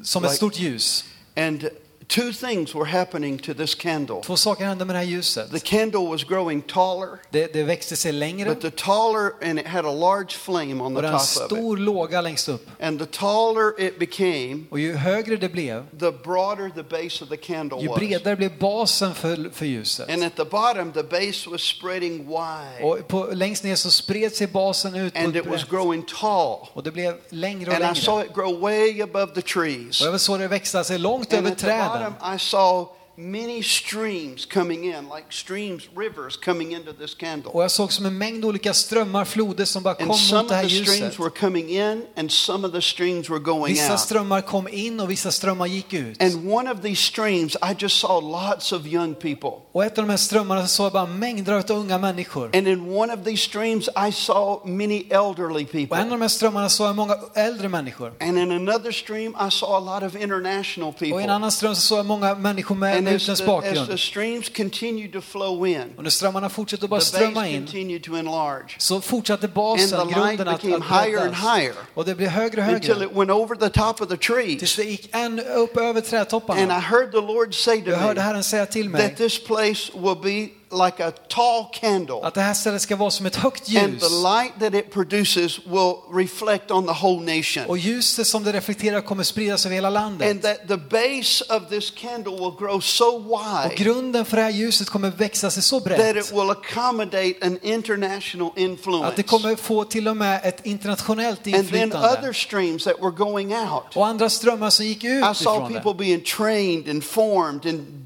som 0.03 0.25
ett 0.25 0.31
Like- 0.31 0.37
stort 0.37 0.59
ljus. 0.59 1.05
And 1.37 1.69
two 2.13 2.33
things 2.33 2.75
were 2.75 2.85
happening 2.85 3.39
to 3.39 3.55
this 3.55 3.75
candle. 3.75 4.21
Två 4.25 4.37
saker 4.37 4.65
hände 4.65 4.85
med 4.85 4.95
det 4.95 4.99
här 4.99 5.07
ljuset. 5.07 5.51
The 5.51 5.59
candle 5.59 6.01
was 6.01 6.25
growing 6.25 6.63
taller, 6.63 7.09
Det, 7.31 7.53
det 7.53 7.63
växte 7.63 7.97
sig 7.97 8.13
längre 8.13 8.49
but 8.49 8.61
the 8.61 8.71
taller, 8.71 9.33
and 9.43 9.59
it 9.59 9.67
had 9.67 9.85
a 9.87 9.93
large 9.93 10.31
flame 10.31 10.81
on 10.85 10.97
och 10.97 11.03
the 11.03 11.09
en 11.09 11.13
top 11.13 11.21
of 11.21 11.37
it. 11.37 11.59
stor 11.59 11.77
låga 11.77 12.21
längst 12.21 12.49
upp. 12.49 12.71
And 12.81 12.99
the 12.99 13.07
taller 13.07 13.81
it 13.81 13.99
became, 13.99 14.65
Och 14.71 14.79
ju 14.81 14.95
högre 14.95 15.37
det 15.37 15.49
blev, 15.49 15.85
the 16.01 16.13
broader 16.25 16.71
the 16.75 16.83
base 16.83 17.25
of 17.25 17.31
the 17.31 17.37
candle 17.37 17.83
ju 17.83 17.89
was. 17.89 17.99
bredare 17.99 18.37
blev 18.37 18.59
basen 18.59 19.15
för, 19.15 19.51
för 19.53 19.67
ljuset. 19.67 20.11
And 20.11 20.25
at 20.25 20.37
the 20.37 20.45
bottom, 20.45 20.93
the 20.93 21.03
base 21.03 21.51
was 21.51 21.63
spreading 21.63 22.27
wide, 22.29 22.83
Och 22.83 23.09
på, 23.09 23.29
längst 23.33 23.65
ner 23.65 23.77
så 23.77 23.91
spred 23.91 24.33
sig 24.33 24.47
basen 24.47 24.95
ut 24.95 25.17
and 25.17 25.37
it 25.37 25.47
was 25.47 25.65
growing 25.65 26.03
tall. 26.21 26.69
Och 26.73 26.83
det 26.83 26.91
blev 26.91 27.15
längre 27.29 27.71
och 27.71 27.75
And 27.75 27.85
I 27.85 27.87
längre. 27.87 27.95
saw 27.95 28.27
it 28.27 28.35
grow 28.35 28.61
way 28.61 29.03
above 29.03 29.35
the 29.35 29.43
trees. 29.43 30.01
Och 30.01 30.07
jag 30.07 30.21
såg 30.21 30.41
det 30.41 30.49
växa 30.49 30.85
sig 30.85 30.99
långt 30.99 31.33
över 31.33 31.51
at 31.51 31.59
the 32.05 32.11
bottom, 32.11 32.19
träden. 32.21 32.35
I 32.35 32.39
saw 32.39 32.89
many 33.17 33.63
streams 33.63 34.47
coming 34.47 34.85
in, 34.85 35.09
like 35.17 35.27
streams, 35.31 35.89
rivers 35.97 36.37
coming 36.37 36.73
into 36.73 36.93
this 36.93 37.15
candle. 37.15 37.51
Och 37.53 37.63
jag 37.63 37.71
såg 37.71 37.93
som 37.93 38.07
en 38.07 38.19
mängd 38.19 38.45
olika 38.45 38.75
strömmar, 38.75 39.25
floder 39.25 39.65
som 39.65 39.83
bara 39.83 39.95
kom 39.95 40.11
And 40.11 40.19
some 40.21 40.43
mot 40.43 40.49
det 40.49 40.55
of 40.55 40.63
här 40.63 40.69
the 40.69 40.85
streams 40.85 41.01
ljuset. 41.01 41.19
were 41.19 41.31
coming 41.31 41.69
in, 41.71 42.05
and 42.17 42.33
some 42.33 42.67
of 42.67 42.73
the 42.73 42.83
streams 42.83 43.31
were 43.31 43.39
going 43.41 43.75
Vissa 43.75 43.93
out. 43.93 44.01
strömmar 44.01 44.41
kom 44.41 44.69
in 44.69 45.01
och 45.01 45.11
vissa 45.11 45.31
strömmar 45.31 45.67
gick 45.67 45.93
ut. 45.93 46.23
And 46.23 46.53
one 46.53 46.71
of 46.73 46.83
these 46.83 47.03
streams, 47.03 47.55
I 47.57 47.75
just 47.79 48.01
saw 48.01 48.21
lots 48.21 48.73
of 48.73 48.87
young 48.87 49.15
people. 49.15 49.51
Och 49.73 49.85
ett 49.85 49.99
av 49.99 50.05
de 50.05 50.11
här 50.11 50.17
strömmarna 50.17 50.63
så 50.63 50.69
såg 50.69 50.87
jag 50.87 50.93
bara 50.93 51.07
mängder 51.07 51.53
av 51.53 51.71
unga 51.71 51.99
människor. 51.99 52.51
And 52.57 52.69
in 52.69 52.81
one 52.97 53.13
of 53.15 53.25
these 53.25 53.43
streams, 53.43 53.89
I 54.09 54.13
saw 54.13 54.71
many 54.71 55.07
elderly 55.11 55.65
Och 55.65 55.75
en 55.75 55.83
av 55.83 55.89
people. 55.89 56.05
de 56.11 56.21
här 56.21 56.29
strömmarna 56.29 56.69
såg 56.69 56.87
jag 56.89 56.97
många 56.97 57.17
äldre 57.35 57.69
människor. 57.69 58.13
And 58.21 58.39
in 58.39 58.53
another 58.53 58.93
stream, 58.93 59.37
I 59.49 59.51
saw 59.51 59.77
a 59.91 60.01
lot 60.01 60.03
of 60.15 60.23
international 60.23 60.89
Och 60.97 61.03
i 61.03 61.07
en 61.07 61.13
people. 61.19 61.33
annan 61.33 61.53
ström 61.53 61.75
så 61.75 61.81
såg 61.81 61.99
jag 61.99 62.07
många 62.07 62.35
människor 62.35 62.75
med, 62.75 63.02
And 63.07 63.17
as 63.17 63.27
the, 63.27 63.33
as 63.33 63.43
bakgrund. 63.47 63.87
the 63.89 63.99
streams 63.99 64.49
continued 64.49 65.13
to 65.13 65.21
flow 65.21 65.67
in, 65.67 65.83
Och 65.97 66.03
när 66.03 66.11
strömmarna 66.11 66.49
fortsatte 66.49 66.85
att 66.85 66.91
bara 66.91 67.01
strömma 67.01 67.49
in 67.49 67.61
continued 67.67 68.05
to 68.05 68.17
enlarge 68.17 68.77
så 68.79 69.01
fortsatte 69.01 69.47
And 69.47 69.55
basen, 69.55 69.89
the 69.91 69.97
light 69.97 70.15
grunden 70.15 70.49
att, 70.49 70.63
became 70.63 70.85
att 70.85 71.05
higher 71.07 71.21
and 71.27 71.35
higher 71.35 71.75
Och 71.95 72.05
det 72.05 72.15
blev 72.15 72.29
högre 72.29 72.63
och 72.67 72.73
until 72.73 72.95
högre. 72.95 73.05
it 73.07 73.17
went 73.17 73.31
over 73.31 73.55
the 73.57 73.69
top 73.69 74.01
of 74.01 74.09
the 74.09 74.17
Tills 74.17 74.27
trees. 74.47 74.77
det 74.77 74.85
gick 74.85 75.09
en 75.15 75.41
upp 75.41 75.77
över 75.77 75.89
And 75.89 75.99
I 75.99 76.11
trädtopparna. 76.11 76.79
heard 76.79 77.13
the 77.13 77.21
Lord 77.21 77.55
say 77.55 77.83
to 77.83 77.91
Jag 77.91 77.97
hörde 77.99 78.21
Herren 78.21 78.45
säga 78.45 78.67
till 78.67 78.89
mig 78.89 79.09
that 79.09 79.17
this 79.17 79.45
place 79.45 79.93
will 79.95 80.17
be 80.23 80.49
like 80.73 81.05
a 81.05 81.13
tall 81.29 81.67
candle. 81.73 82.21
att 82.23 82.35
det 82.35 82.41
här 82.41 82.55
stället 82.55 82.83
ska 82.83 82.97
vara 82.97 83.11
som 83.11 83.27
ett 83.27 83.37
högt 83.37 83.69
And 83.77 83.93
ljus. 83.93 84.03
the 84.09 84.15
light 84.15 84.53
that 84.61 84.75
it 84.75 84.93
produces 84.93 85.59
will 85.67 85.95
reflect 86.15 86.71
on 86.71 86.87
the 86.87 86.93
whole 86.93 87.37
nation. 87.37 87.65
Och 87.69 87.79
ljuset 87.79 88.27
som 88.27 88.45
det 88.45 88.53
reflekterar 88.53 89.01
kommer 89.01 89.23
spridas 89.25 89.67
över 89.67 89.75
hela 89.75 89.91
landet. 89.91 90.31
And 90.31 90.43
that 90.43 90.69
the 90.69 90.77
base 90.77 91.45
of 91.57 91.69
this 91.69 91.91
candle 91.91 92.33
will 92.33 92.53
grow 92.59 92.81
so 92.81 93.05
Och 93.05 93.23
wide 93.25 93.75
grunden 93.85 94.25
för 94.25 94.37
det 94.37 94.43
här 94.43 94.51
ljuset 94.51 94.89
kommer 94.91 95.11
växa 95.11 95.51
sig 95.51 95.63
så 95.63 95.81
that 95.81 95.85
brett 95.85 96.17
it 96.17 96.33
will 96.33 96.51
accommodate 96.51 97.35
an 97.43 97.59
international 97.63 98.51
att 98.53 98.59
influence. 98.59 99.13
det 99.17 99.23
kommer 99.23 99.57
få 99.57 99.85
till 99.85 100.09
och 100.09 100.17
med 100.17 100.41
ett 100.45 100.67
internationellt 100.67 101.39
And 101.47 101.55
then 101.55 101.55
inflytande. 101.65 102.09
other 102.19 102.33
streams 102.33 102.85
that 102.85 102.95
were 103.01 103.11
going 103.11 103.55
out. 103.55 103.97
Och 103.97 104.07
andra 104.07 104.31
strömmar 104.31 104.71
som 104.71 104.87
gick 104.87 105.05
ut 105.05 105.25
I 105.25 105.35
saw 105.35 105.75
people 105.75 105.95
being 105.95 106.21
trained 106.25 106.89
and 106.89 107.05
formed 107.05 107.67
and 107.67 108.02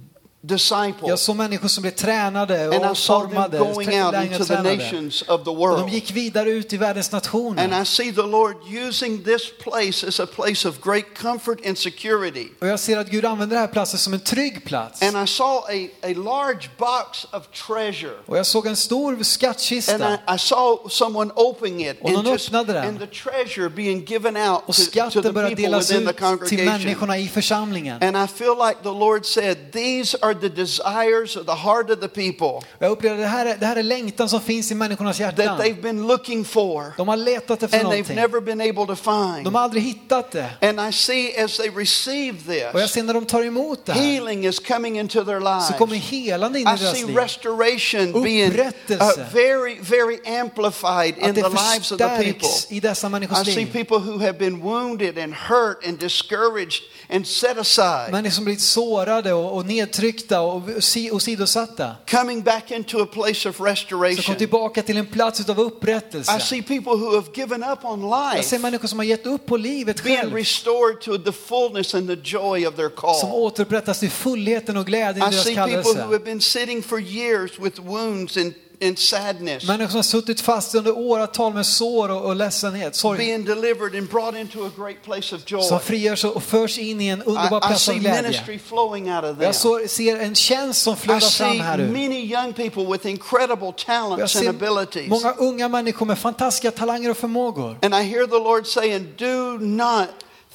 discipled. 0.47 0.95
Jag 1.11 1.19
såg 1.19 1.37
människor 1.37 1.69
som 1.69 1.83
blev 1.83 1.91
tränade 1.91 2.65
And 2.65 2.75
I 2.75 2.79
och 2.79 2.99
formade, 2.99 3.59
going 3.59 4.03
out 4.03 4.15
into 4.15 4.45
the 4.45 4.63
nations 4.63 5.23
of 5.23 5.27
the 5.27 5.33
Och 5.33 5.45
de 5.45 5.57
world. 5.57 5.93
gick 5.93 6.11
vidare 6.11 6.51
ut 6.51 6.73
i 6.73 6.77
världens 6.77 7.13
And 7.15 7.25
nationer. 7.25 7.83
I 7.83 7.85
see 7.85 8.13
the 8.13 8.23
Lord 8.23 8.57
using 8.89 9.25
this 9.25 9.43
place 9.65 10.07
as 10.09 10.21
a 10.21 10.27
place 10.27 10.69
of 10.69 10.81
great 10.85 11.05
comfort 11.19 11.67
and 11.67 11.79
security. 11.79 12.49
Och 12.61 12.67
jag 12.67 12.81
ser 12.81 12.99
att 12.99 13.09
Gud 13.11 13.25
använder 13.25 13.57
den 13.57 13.61
här 13.67 13.73
platsen 13.73 13.99
som 13.99 14.15
en 14.15 14.21
trygg 14.21 14.65
plats. 14.65 15.03
And 15.03 15.25
I 15.25 15.27
saw 15.27 15.59
a, 15.59 15.89
a 16.03 16.15
large 16.17 16.69
box 16.79 17.25
of 17.33 17.67
treasure. 17.67 18.17
Och 18.27 18.39
jag 18.39 18.47
såg 18.47 18.67
en 18.67 18.77
stor 18.77 19.13
And 19.13 19.27
skattkista. 19.27 20.13
I, 20.13 20.35
I 20.35 20.39
saw 20.39 20.91
someone 20.91 21.33
opening 21.35 21.87
it 21.87 21.97
Och 22.01 22.09
and, 22.09 22.25
någon 22.25 22.35
öppnade 22.35 22.73
den. 22.73 22.89
and 22.89 22.99
the 22.99 23.07
treasure 23.07 23.69
being 23.69 24.05
given 24.05 24.37
out 24.37 24.63
Och 24.67 24.67
to, 24.67 24.73
to 24.73 24.83
the 24.83 24.83
skatten 24.91 25.35
började 25.35 25.55
delas 25.55 25.91
ut 25.91 26.17
till 26.49 26.65
människorna 26.65 27.19
i 27.19 27.29
församlingen. 27.29 28.03
And 28.03 28.17
I 28.17 28.27
feel 28.27 28.55
like 28.69 28.83
the 28.83 28.89
Lord 28.89 29.27
said, 29.27 29.73
These 29.73 30.19
are 30.23 30.36
the 30.41 30.49
desires 30.49 31.37
of 31.37 31.47
the 31.47 31.55
heart 31.55 31.91
of 31.91 32.01
the 32.01 32.09
people 32.09 32.67
Jag 32.79 32.91
upplevde 32.91 33.23
det 33.23 33.29
här, 33.29 33.47
är- 33.47 33.57
det 33.57 33.67
här 33.67 33.77
är 33.77 33.83
längtan 33.83 34.29
som 34.29 34.41
finns 34.41 34.73
i 34.73 34.75
människornas 34.75 35.19
that 35.19 35.39
hjärtan. 35.39 35.59
they've 35.61 35.83
been 35.83 36.07
looking 36.07 36.45
for 36.45 36.93
De 36.97 37.09
har 37.09 37.17
letat 37.17 37.63
efter 37.63 37.79
and 37.79 37.89
they've 37.89 37.91
någonting. 37.91 38.17
never 38.17 38.41
been 38.41 38.61
able 38.61 38.87
to 38.87 38.97
find. 38.97 39.45
De 39.45 39.55
har 39.55 39.63
aldrig 39.63 39.83
hittat 39.83 40.31
det. 40.31 40.51
And 40.61 40.81
I 40.89 40.93
see 40.93 41.37
as 41.45 41.57
they 41.57 41.71
receive 41.71 42.37
Och 42.73 42.81
jag 42.81 42.83
this, 42.87 42.93
ser 42.93 43.03
när 43.03 43.15
de 43.15 43.25
tar 43.27 43.43
emot 43.43 43.85
det 43.85 43.93
här 43.93 44.01
healing 44.03 44.47
is 44.47 44.59
coming 44.59 44.99
into 44.99 45.25
their 45.25 45.41
så 45.61 45.73
kommer 45.79 45.95
lives. 45.95 46.11
helande 46.11 46.61
in 46.61 46.69
I 46.69 46.71
i 46.73 46.77
deras 46.77 46.97
see 46.97 47.05
liv. 47.07 47.17
restoration 47.17 48.23
being 48.23 48.51
uh, 48.91 49.33
very, 49.33 49.79
very 49.81 50.19
amplified 50.27 51.15
in 51.19 51.35
the 51.35 51.49
lives 51.49 51.93
of 51.93 51.99
the 51.99 52.09
people. 52.09 52.49
i 52.71 53.41
I 53.41 53.45
see 53.45 53.67
people 53.67 53.99
who 53.99 54.19
have 54.19 54.39
been 54.39 54.61
wounded 54.63 55.19
and 55.19 55.35
hurt 55.35 55.87
and 55.87 55.99
discouraged 55.99 56.83
and 57.11 57.27
set 57.27 57.59
aside 57.59 58.13
Människor 58.13 58.35
som 58.35 58.45
blivit 58.45 58.61
sårade 58.63 59.33
och, 59.33 59.57
och 59.57 59.67
nedtryckta 59.67 60.41
och 60.41 60.63
si- 60.85 61.11
åsidosatta. 61.11 61.97
coming 62.11 62.43
back 62.43 62.71
into 62.71 63.03
a 63.03 63.07
place 63.13 63.31
of 63.31 63.43
Som 63.43 63.53
kom 63.55 63.67
restoration. 63.67 64.37
tillbaka 64.37 64.83
till 64.83 64.97
en 64.97 65.07
plats 65.07 65.41
I 65.41 65.45
upprättelse. 65.53 66.41
see 66.41 66.63
people 66.63 66.93
who 66.93 67.15
have 67.15 67.27
given 67.35 67.63
up 67.65 67.85
on 67.85 68.01
Jag 68.11 68.45
ser 68.45 68.57
life 68.57 68.59
människor 68.59 68.89
som 68.89 68.99
har 68.99 69.07
gett 69.07 69.27
upp 69.27 69.47
på 69.47 69.57
livet 69.57 70.03
being 70.05 70.17
själv. 70.19 70.35
restored 70.35 71.01
to 71.01 71.19
the 71.19 71.33
fullness 71.33 71.95
and 71.95 72.09
the 72.09 72.17
joy 72.25 72.67
of 72.67 72.75
their 72.77 72.89
Som 72.89 72.97
call. 73.31 73.41
återupprättas 73.43 74.01
till 74.01 74.11
fullheten 74.11 74.77
och 74.77 74.87
glädjen 74.87 75.25
i 75.25 75.29
I 75.29 75.31
deras 75.31 75.45
see 75.45 75.55
people 75.55 75.77
who 75.77 75.83
kallelse. 75.83 76.03
have 76.03 76.19
been 76.19 76.41
sitting 76.41 76.83
for 76.83 77.01
years 77.01 77.51
with 77.59 77.81
wounds 77.81 78.37
and, 78.37 78.55
and 78.83 78.99
sadness 78.99 79.65
Människor 79.69 79.89
som 79.91 79.97
har 79.99 80.03
suttit 80.03 80.41
fast 80.41 80.75
under 80.75 80.99
åratal 80.99 81.55
med 81.55 81.67
sår 81.67 82.09
och, 82.11 82.25
och 82.27 82.37
ledsenhet, 82.37 82.95
sorg. 82.97 83.19
being 83.19 83.45
delivered 83.45 83.95
and 83.99 84.09
brought 84.09 84.37
into 84.37 84.67
a 84.67 84.71
great 84.77 85.03
place 85.03 85.35
of 85.37 85.43
joy. 85.47 85.63
Som 85.63 85.81
frigörs 85.81 86.25
och 86.25 86.43
förs 86.43 86.79
in 86.79 87.01
i 87.01 87.07
en 87.09 87.23
underbar 87.23 87.61
plats 87.61 87.89
av 87.89 87.95
glädje. 87.95 88.23
ministry 88.23 88.59
flowing 88.59 89.13
out 89.15 89.25
of 89.25 89.37
them. 89.37 89.43
Jag 89.43 89.55
så, 89.55 89.81
ser 89.89 90.17
en 90.21 90.35
tjänst 90.35 90.83
som 90.83 90.97
flödar 90.97 91.21
fram 91.21 91.61
här 91.61 91.81
ur. 91.81 91.87
many 91.89 92.21
young 92.33 92.53
people 92.53 92.85
with 92.85 93.07
incredible 93.07 93.67
Och 93.69 93.75
Jag 93.79 93.87
talents 93.87 94.37
and 94.37 94.45
ser 94.45 94.51
abilities. 94.51 95.09
många 95.09 95.33
unga 95.35 95.69
människor 95.69 96.07
med 96.07 96.19
fantastiska 96.19 96.71
talanger 96.71 97.11
och 97.11 97.17
förmågor. 97.17 97.79
And 97.83 97.95
I 97.95 98.03
hear 98.03 98.27
the 98.27 98.39
Lord 98.39 98.67
saying, 98.67 99.15
Do 99.19 99.59
not 99.67 100.09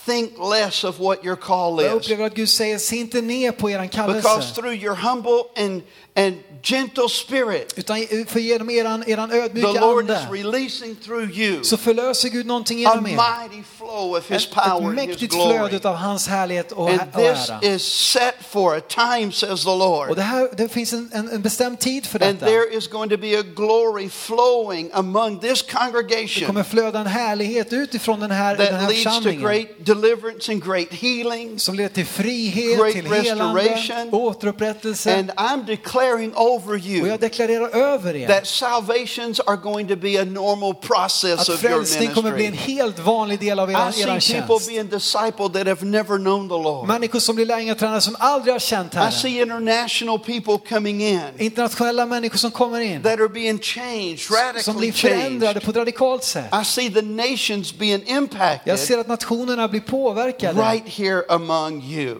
think 0.05 0.31
less 0.51 0.83
of 0.83 0.99
what 0.99 1.25
your 1.25 1.35
call 1.35 1.73
Och 1.73 1.83
Jag 1.83 1.89
is. 1.97 2.03
upplever 2.05 2.25
att 2.25 2.33
Gud 2.35 2.49
säger, 2.49 2.77
se 2.77 2.95
inte 2.95 3.21
ner 3.21 3.51
på 3.51 3.69
eran 3.69 3.87
Because 3.87 4.21
kallelse. 4.21 4.55
through 4.55 4.83
your 4.83 4.95
humble 4.95 5.43
and, 5.57 5.81
and 6.15 6.35
gentle 6.63 7.09
spirit, 7.09 7.73
Utan 7.75 7.97
för 8.27 8.39
genom 8.39 8.69
eran, 8.69 9.03
eran 9.07 9.29
the 9.29 9.35
ödmjuka 9.37 9.81
Lord 9.81 10.03
is 10.05 10.17
ande 10.17 10.27
releasing 10.31 10.95
through 10.95 11.39
you 11.39 11.63
så 11.63 11.77
förlöser 11.77 12.29
Gud 12.29 12.45
någonting 12.45 12.85
a 12.85 12.89
genom 12.89 13.07
er. 13.07 13.09
mighty 13.11 13.63
flow 13.77 14.17
of 14.17 14.29
His 14.31 14.45
power 14.45 14.65
ett 14.65 14.71
and 14.85 14.99
His 14.99 15.07
mäktigt 15.07 15.33
glory. 15.33 15.57
flöde 15.69 15.89
av 15.89 15.95
hans 15.95 16.27
härlighet 16.27 16.71
och, 16.71 16.89
And 16.89 17.01
och 17.13 17.19
this 17.21 17.49
ära. 17.49 17.59
is 17.75 17.83
set 17.83 18.35
for 18.49 18.75
a 18.77 18.81
time, 18.87 19.31
says 19.31 19.63
the 19.63 19.69
Och 19.69 19.77
Lord. 19.79 20.15
det, 20.15 20.21
här, 20.21 20.49
det 20.57 20.69
finns 20.69 20.93
en, 20.93 21.09
en, 21.13 21.29
en 21.29 21.41
bestämd 21.41 21.79
tid 21.79 22.05
för 22.05 22.23
And 22.23 22.35
detta. 22.39 22.45
there 22.51 22.77
is 22.77 22.87
going 22.87 23.09
to 23.09 23.17
be 23.17 23.39
a 23.39 23.43
glory 23.55 24.09
flowing 24.09 24.89
among 24.93 25.39
this 25.39 25.63
Det 25.63 25.71
kommer 25.71 25.85
congregation 25.91 26.63
flöda 26.63 26.99
en 26.99 27.07
härlighet 27.07 27.73
utifrån 27.73 28.19
den 28.19 28.31
här, 28.31 28.57
den 28.57 28.67
that 28.67 28.81
här 28.81 28.89
leads 28.89 29.03
to 29.03 29.09
församlingen. 29.09 29.41
Deliverance 29.95 30.51
and 30.51 30.63
great 30.63 30.93
healing. 30.93 31.59
Som 31.59 31.75
leder 31.75 31.89
till 31.89 32.05
frihet, 32.05 32.79
great 32.79 32.93
till 32.93 33.05
helande, 33.13 33.61
restoration. 33.61 34.09
återupprättelse. 34.13 35.17
And 35.19 35.31
I'm 35.31 35.65
declaring 35.65 36.33
over 36.35 36.73
Och 36.73 36.79
you 36.85 37.07
jag 37.07 37.19
deklarerar 37.19 37.69
över 37.75 38.15
er 38.15 38.27
that 38.27 38.47
salvations 38.47 39.39
are 39.39 39.57
going 39.57 39.87
to 39.87 39.95
be 39.95 40.21
a 40.21 40.25
normal 40.25 40.73
process 40.75 41.39
att 41.39 41.49
of 41.49 41.63
your 41.63 41.73
frälsning 41.73 42.09
kommer 42.09 42.31
bli 42.31 42.45
en 42.45 42.53
helt 42.53 42.99
vanlig 42.99 43.39
del 43.39 43.59
av 43.59 43.71
I 43.71 43.73
er, 43.73 43.91
see 43.91 44.01
er 44.01 44.19
people 44.41 44.47
tjänst. 44.47 44.67
being 44.69 44.87
discipled 44.89 45.53
that 45.53 45.67
have 45.67 45.85
never 45.85 46.17
known 46.17 46.49
the 46.49 46.55
Lord. 46.57 46.87
Människor 46.87 47.19
som 47.19 47.35
blir 47.35 47.45
lärjungatränare 47.45 48.01
som 48.01 48.15
aldrig 48.19 48.53
har 48.53 48.59
känt 48.59 48.93
I 48.93 48.97
Herren. 48.97 49.11
see 49.11 49.41
international 49.41 50.19
people 50.19 50.57
coming 50.69 51.01
in 51.01 51.21
Internationella 51.37 52.05
människor 52.05 52.37
som 52.37 52.51
kommer 52.51 52.79
in. 52.79 53.01
that 53.03 53.19
are 53.19 53.29
being 53.29 53.59
changed, 53.59 54.19
Som 54.19 54.35
radically 54.35 54.77
blir 54.79 54.91
förändrade 54.91 55.59
på 55.59 55.71
ett 55.71 55.77
radikalt 55.77 56.23
sätt. 56.23 56.45
I 56.61 56.65
see 56.65 56.89
the 56.89 57.01
nations 57.01 57.73
being 57.77 58.03
Jag 58.07 58.17
impacted 58.17 58.79
ser 58.79 58.97
att 58.97 59.07
nationerna 59.07 59.67
blir 59.67 59.80
påverkade. 59.81 60.61
right 60.61 60.87
here 60.87 61.23
among 61.29 61.81
you. 61.83 62.15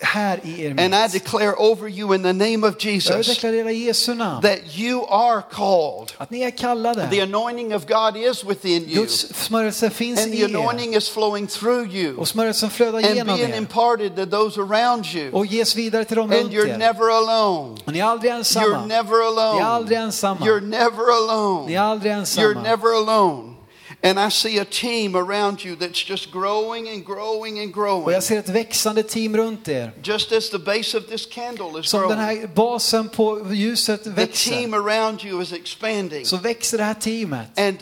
här 0.00 0.40
i 0.44 0.62
er 0.64 0.70
And 0.70 0.94
I 0.94 1.08
declare 1.18 1.54
over 1.58 1.88
you 1.88 2.14
in 2.14 2.22
the 2.22 2.32
name 2.32 2.66
of 2.68 2.74
Jag 2.84 2.92
Jesus 2.94 3.26
deklarerar 3.26 3.70
Jesu 3.70 4.14
namn 4.14 4.42
that 4.42 4.58
you 4.78 5.06
are 5.08 5.42
called. 5.52 6.12
att 6.18 6.30
ni 6.30 6.40
är 6.42 6.50
kallade. 6.50 7.08
The 7.10 7.20
anointing 7.20 7.74
of 7.74 7.86
God 7.86 8.16
is 8.16 8.44
within 8.44 8.82
you. 8.88 8.94
Guds 9.00 9.34
smörjelse 9.34 9.90
finns 9.90 10.20
And 10.24 10.34
i 10.34 10.36
the 10.36 10.42
er 10.42 10.48
anointing 10.48 10.94
is 10.94 11.08
flowing 11.08 11.46
through 11.46 11.94
you 11.96 12.16
och 12.16 12.28
smörjelsen 12.28 12.70
flödar 12.70 12.98
and 12.98 13.06
genom 13.16 13.36
being 13.36 13.50
er 13.52 13.56
imparted 13.56 14.16
to 14.16 14.26
those 14.26 14.60
around 14.60 15.06
you. 15.06 15.30
och 15.32 15.46
ges 15.46 15.76
vidare 15.76 16.04
till 16.04 16.16
dem 16.16 16.30
And 16.30 16.40
runt 16.40 16.52
you're 16.52 16.68
er. 16.68 16.78
never 16.78 17.10
alone. 17.10 17.76
Och 17.84 17.92
ni 17.92 17.98
är 17.98 18.04
aldrig 18.04 18.32
You're 18.32 18.36
ensamma. 18.36 18.86
never 18.86 19.18
Ni 19.18 19.24
är 19.24 19.26
alone. 19.26 19.64
aldrig 19.64 19.98
ensamma. 19.98 20.46
You're 20.46 20.60
never 20.60 21.10
alone. 21.24 21.66
Ni 21.66 21.74
är 21.74 21.80
aldrig 21.80 22.12
You're 22.12 22.18
ensamma. 22.18 22.62
never 22.62 22.92
alone. 22.96 23.55
And 24.02 24.18
I 24.18 24.30
see 24.30 24.58
a 24.60 24.64
team 24.64 25.16
around 25.16 25.64
you 25.64 25.76
that's 25.76 26.10
just 26.10 26.30
growing 26.32 26.88
and 26.88 27.04
growing 27.06 27.58
and 27.58 27.68
Och 27.68 27.74
growing. 27.74 28.10
jag 28.14 28.22
ser 28.22 28.38
ett 28.38 28.48
växande 28.48 29.02
team 29.02 29.36
runt 29.36 29.68
er. 29.68 29.92
Just 30.02 30.32
as 30.32 30.50
the 30.50 30.58
base 30.58 30.98
of 30.98 31.06
this 31.06 31.26
candle 31.26 31.80
is 31.80 31.86
Som 31.88 32.00
den 32.00 32.08
growing, 32.18 32.40
här 32.40 32.46
basen 32.54 33.08
på 33.08 33.46
ljuset 33.52 34.04
the 34.04 34.10
växer 34.10 34.50
team 34.50 34.74
around 34.74 35.24
you 35.24 35.42
is 35.42 35.52
expanding. 35.52 36.24
så 36.26 36.36
växer 36.36 36.78
det 36.78 36.84
här 36.84 36.94
teamet. 36.94 37.58
And 37.58 37.76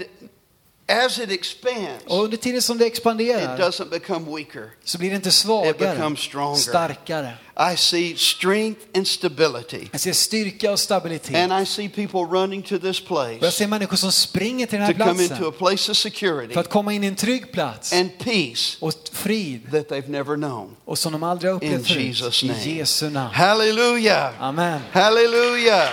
as 0.88 1.18
it 1.18 1.30
expands, 1.30 2.04
Och 2.06 2.24
under 2.24 2.36
tiden 2.36 2.62
som 2.62 2.78
det 2.78 2.86
it 2.86 2.92
expanderar 2.92 3.58
doesn't 3.58 3.90
become 3.90 4.36
weaker. 4.36 4.70
så 4.84 4.98
blir 4.98 5.10
det 5.10 5.16
inte 5.16 5.28
It 5.28 5.34
svagare, 5.34 6.56
starkare. 6.56 7.32
I 7.72 7.76
see 7.76 8.16
strength 8.16 8.80
and 8.94 9.08
stability. 9.08 9.88
Jag 9.92 10.00
ser 10.00 10.12
styrka 10.12 10.72
och 10.72 10.80
stabilitet. 10.80 11.36
And 11.36 11.62
I 11.62 11.66
see 11.66 11.88
people 11.88 12.38
running 12.38 12.62
to 12.62 12.78
this 12.78 13.00
Och 13.08 13.14
jag 13.14 13.38
place 13.40 13.50
ser 13.52 13.66
människor 13.66 13.96
som 13.96 14.12
springer 14.12 14.66
till 14.66 14.78
den 14.78 14.86
här 14.86 14.94
to 14.94 14.98
come 15.04 15.22
into 15.22 15.34
platsen 15.34 15.48
a 15.48 15.52
place 15.58 15.90
of 15.92 15.96
security 15.96 16.54
för 16.54 16.60
att 16.60 16.70
komma 16.70 16.92
in 16.92 17.04
i 17.04 17.06
en 17.06 17.16
trygg 17.16 17.52
plats 17.52 17.92
and 17.92 18.18
peace 18.18 18.76
och 18.80 18.92
frid 19.12 19.70
that 19.72 19.88
they've 19.88 20.10
never 20.10 20.36
known. 20.36 20.76
och 20.84 20.98
som 20.98 21.12
de 21.12 21.22
aldrig 21.22 21.50
har 21.50 21.56
upplevt 21.56 21.86
förut. 21.86 21.98
Jesus' 21.98 22.46
I. 22.46 22.78
Jesu 22.78 23.10
namn. 23.10 23.34
Hallelujah. 23.34 24.42
Amen. 24.42 24.80
Hallelujah. 24.92 25.88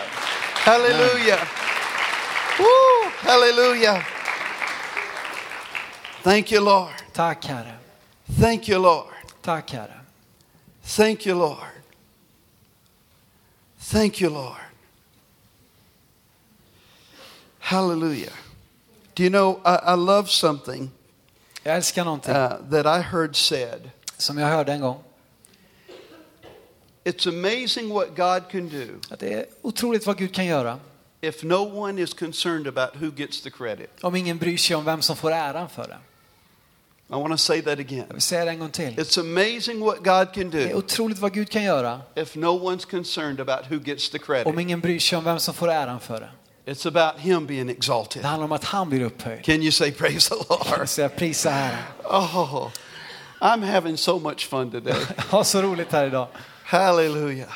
Hallelujah. 0.53 1.39
Woo. 2.59 3.01
Thank 6.23 6.51
you, 6.51 6.61
Lord. 6.61 6.93
Tack 7.13 7.43
Herre. 7.43 7.77
Thank 8.39 8.67
you, 8.67 8.77
Lord. 8.79 9.13
Tack 9.41 9.69
Herre. 9.69 10.01
Thank 10.83 11.25
you, 11.25 11.35
Lord. 11.35 11.67
Thank 13.79 14.21
you, 14.21 14.29
Lord. 14.29 14.61
Hallelujah. 17.59 18.33
Do 19.15 19.23
you 19.23 19.29
know, 19.29 19.59
I, 19.65 19.75
I 19.75 19.93
love 19.95 20.29
something 20.29 20.91
Jag 21.63 21.75
älskar 21.75 22.05
någonting 22.05 22.33
uh, 22.35 22.57
that 22.71 22.85
I 22.85 23.01
heard 23.01 23.35
said. 23.35 23.91
som 24.17 24.37
jag 24.37 24.47
hörde 24.47 24.71
en 24.73 24.81
gång. 24.81 25.03
It's 27.03 27.27
amazing 27.27 27.89
what 27.89 28.15
God 28.15 28.49
can 28.51 28.69
do 28.69 28.87
Att 29.09 29.19
det 29.19 29.33
är 29.33 29.45
otroligt 29.61 30.05
vad 30.05 30.17
Gud 30.17 30.33
kan 30.33 30.45
göra 30.45 30.79
if 31.21 31.43
no 31.43 31.79
one 31.83 32.01
is 32.01 32.13
concerned 32.13 32.67
about 32.67 32.95
who 32.95 33.11
gets 33.15 33.41
the 33.41 33.49
credit. 33.49 33.89
om 34.01 34.15
ingen 34.15 34.37
bryr 34.37 34.57
sig 34.57 34.75
om 34.75 34.85
vem 34.85 35.01
som 35.01 35.15
får 35.15 35.31
äran 35.31 35.69
för 35.69 35.87
det. 35.87 35.97
I 37.11 37.15
want 37.15 37.33
to 37.33 37.37
say 37.37 37.61
that 37.61 37.79
again. 37.79 38.05
Jag 38.07 38.13
vill 38.13 38.21
säga 38.21 38.45
det 38.45 38.51
en 38.51 38.59
gång 38.59 38.69
till. 38.69 38.99
It's 38.99 39.19
amazing 39.19 39.79
what 39.79 39.97
God 39.97 40.33
can 40.33 40.49
Det 40.49 40.63
är 40.63 40.69
do 40.69 40.77
otroligt 40.77 41.19
vad 41.19 41.33
Gud 41.33 41.49
kan 41.49 41.63
göra 41.63 42.01
if 42.15 42.35
no 42.35 42.71
one's 42.71 42.89
concerned 42.89 43.39
about 43.39 43.71
who 43.71 43.79
gets 43.85 44.09
the 44.09 44.17
om 44.17 44.23
credit. 44.23 44.59
ingen 44.59 44.79
bryr 44.79 44.99
sig 44.99 45.17
om 45.17 45.23
vem 45.23 45.39
som 45.39 45.53
får 45.53 45.69
äran 45.71 45.99
för 45.99 46.19
det. 46.19 46.29
It's 46.71 46.87
about 46.87 47.21
Him 47.21 47.45
being 47.45 47.69
exalted. 47.69 48.21
Det 48.21 48.27
handlar 48.27 48.45
om 48.45 48.51
att 48.51 48.63
han 48.63 48.89
blir 48.89 49.01
upphöjd. 49.01 49.43
Can 49.43 49.61
you 49.61 49.71
say 49.71 49.91
praise 49.91 50.29
the 50.29 50.35
Lord? 50.49 50.89
Så 50.89 51.01
jag 51.01 51.15
prisar 51.15 51.51
Herren. 51.51 51.83
Oh, 52.03 52.69
I'm 53.39 53.63
having 53.73 53.97
so 53.97 54.19
much 54.19 54.49
fun 54.49 54.71
today. 54.71 54.95
Har 55.17 55.43
så 55.43 55.61
roligt 55.61 55.91
här 55.91 56.05
idag. 56.05 56.27
Hallelujah. 56.63 57.53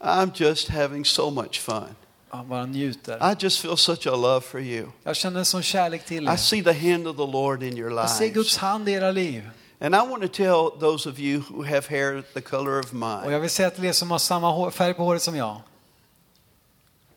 I'm 0.00 0.30
just 0.34 0.68
having 0.68 1.04
so 1.04 1.30
much 1.30 1.60
fun. 1.60 1.84
Jag 2.30 2.46
bara 2.46 2.66
njuter. 2.66 3.32
I 3.32 3.36
just 3.38 3.60
feel 3.60 3.76
such 3.76 4.06
a 4.06 4.10
love 4.16 4.40
for 4.40 4.60
you. 4.60 4.86
Jag 5.02 5.16
känner 5.16 5.38
en 5.38 5.44
sån 5.44 5.62
kärlek 5.62 6.04
till 6.06 6.24
I 6.24 6.26
er. 6.32 6.36
see 6.36 6.62
the 6.62 6.72
hand 6.72 7.06
of 7.08 7.16
the 7.16 7.26
Lord 7.26 7.62
in 7.62 7.78
your 7.78 7.90
Jag 7.92 8.10
ser 8.10 8.20
lives. 8.24 8.34
Guds 8.34 8.56
hand 8.56 8.88
i 8.88 8.92
era 8.92 9.10
liv. 9.10 9.50
And 9.80 9.94
I 9.94 9.98
want 9.98 10.22
to 10.22 10.28
tell 10.28 10.80
those 10.80 11.08
of 11.10 11.18
you 11.18 11.42
who 11.50 11.62
have 11.64 11.82
hair 11.88 12.22
the 12.34 12.40
color 12.40 12.78
of 12.80 12.86
Och 12.86 12.94
mine, 12.94 13.32
jag 13.32 13.40
vill 13.40 13.50
säga 13.50 13.70
till 13.70 13.84
er 13.84 13.92
som 13.92 14.10
har 14.10 14.18
samma 14.18 14.50
hår- 14.50 14.70
färg 14.70 14.94
på 14.94 15.02
håret 15.04 15.22
som 15.22 15.36
jag. 15.36 15.60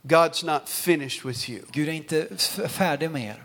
God's 0.02 0.46
not 0.46 0.70
finished 0.70 1.26
with 1.26 1.50
you. 1.50 1.62
Gud 1.72 1.90
är 1.90 1.94
inte 1.94 2.28
f- 2.38 2.60
färdig 2.72 3.12
med 3.12 3.24
er. 3.30 3.44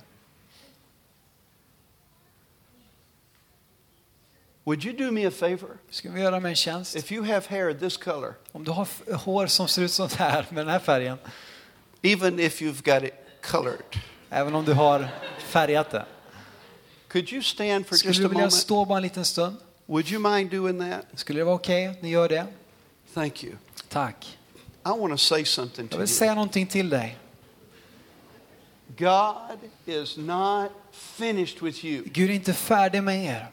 Would 4.65 4.85
you 4.85 4.93
do 4.97 5.11
me 5.11 5.27
a 5.27 5.31
favor? 5.31 5.79
Ska 5.91 6.11
vi 6.11 6.21
göra 6.21 6.41
mig 6.41 6.51
en 6.51 6.57
tjänst? 6.57 6.97
If 6.97 7.13
you 7.13 7.25
have 7.25 7.43
hair 7.49 7.75
this 7.75 7.97
color, 7.97 8.35
Om 8.53 8.65
du 8.65 8.71
har 8.71 8.83
f- 8.83 9.03
hår 9.25 9.47
som 9.47 9.69
ser 9.69 9.83
ut 9.83 9.97
det 9.97 10.15
här 10.19 10.47
med 10.51 10.67
den 10.67 10.73
här 10.73 10.79
färgen. 10.79 11.19
Even 12.05 12.39
if 12.41 12.61
you've 12.63 12.83
got 12.95 13.03
it 13.05 13.15
colored, 13.43 14.01
Även 14.31 14.55
om 14.55 14.65
du 14.65 14.73
har 14.73 15.09
färgat 15.39 15.91
det. 15.91 16.05
could 17.09 17.33
you 17.33 17.43
stand 17.43 17.87
for 17.87 17.97
Skulle 17.97 18.11
just 18.11 18.19
du 18.21 18.29
vilja 18.29 18.39
moment? 18.39 18.53
stå 18.53 18.85
bara 18.85 18.97
en 18.97 19.03
liten 19.03 19.25
stund? 19.25 19.57
Would 19.87 20.11
you 20.11 20.21
mind 20.21 20.51
doing 20.51 20.79
that? 20.91 21.07
Skulle 21.15 21.41
det 21.41 21.45
vara 21.45 21.55
okej 21.55 21.87
att 21.87 22.03
ni 22.03 22.11
gör 22.11 22.29
det? 22.29 22.47
Thank 23.15 23.45
you. 23.45 23.53
Tack. 23.89 24.39
I 24.87 24.89
want 24.89 25.13
to 25.13 25.17
say 25.19 25.45
something 25.45 25.89
Jag 25.91 25.99
vill 25.99 26.09
you. 26.09 26.17
säga 26.17 26.35
någonting 26.35 26.67
till 26.67 26.89
dig. 26.91 27.19
God 28.97 29.59
is 29.87 30.17
not 30.17 30.71
finished 30.93 31.63
with 31.63 31.85
you. 31.85 32.03
Gud 32.07 32.31
är 32.31 32.35
inte 32.35 32.53
färdig 32.55 33.03
med 33.03 33.25
er. 33.25 33.51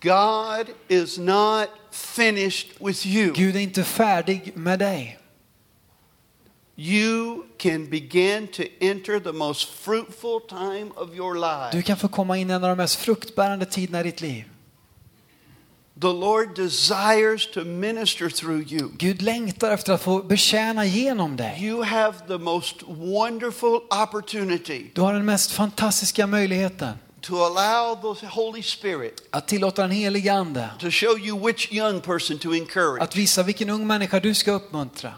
God 0.00 0.66
is 0.88 1.18
not 1.18 1.68
finished 1.90 2.70
with 2.80 3.06
you. 3.06 3.32
Gud 3.32 3.56
är 3.56 3.60
inte 3.60 3.84
färdig 3.84 4.52
med 4.56 4.78
dig. 4.78 5.18
You 6.84 7.42
can 7.58 7.86
begin 7.90 8.46
to 8.48 8.62
enter 8.80 9.20
the 9.20 9.32
most 9.32 9.68
fruitful 9.68 10.40
time 10.48 10.90
of 10.96 11.14
your 11.16 11.34
Du 11.34 11.40
life. 11.76 11.82
kan 11.86 11.96
få 11.96 12.08
komma 12.08 12.36
in 12.38 12.50
i 12.50 12.52
en 12.52 12.64
av 12.64 12.68
de 12.70 12.76
mest 12.76 12.96
fruktbärande 12.96 13.64
tiderna 13.66 14.00
i 14.00 14.02
ditt 14.02 14.20
liv. 14.20 14.44
The 16.00 16.08
Lord 16.12 16.56
desires 16.56 17.46
to 17.54 17.64
minister 17.64 18.28
through 18.28 18.72
you. 18.72 18.90
Gud 18.98 19.22
längtar 19.22 19.70
efter 19.70 19.92
att 19.92 20.02
få 20.02 20.22
betjäna 20.22 20.84
genom 20.86 21.36
dig. 21.36 21.58
You 21.64 21.82
have 21.82 22.14
the 22.28 22.38
most 22.38 22.76
wonderful 22.86 23.80
opportunity 24.02 24.90
Du 24.94 25.00
har 25.00 25.12
den 25.14 25.24
mest 25.24 25.52
fantastiska 25.52 26.26
möjligheten 26.26 26.92
to 27.20 27.34
allow 27.44 28.14
the 28.14 28.26
Holy 28.26 28.62
Spirit 28.62 29.28
att 29.30 29.48
tillåta 29.48 29.82
den 29.82 29.90
helige 29.90 30.32
Ande 30.32 30.68
to 30.80 30.90
show 30.90 31.18
you 31.18 31.46
which 31.46 31.72
young 31.72 32.00
person 32.00 32.38
to 32.38 32.54
encourage. 32.54 33.02
att 33.02 33.16
visa 33.16 33.42
vilken 33.42 33.70
ung 33.70 33.86
människa 33.86 34.20
du 34.20 34.34
ska 34.34 34.52
uppmuntra. 34.52 35.12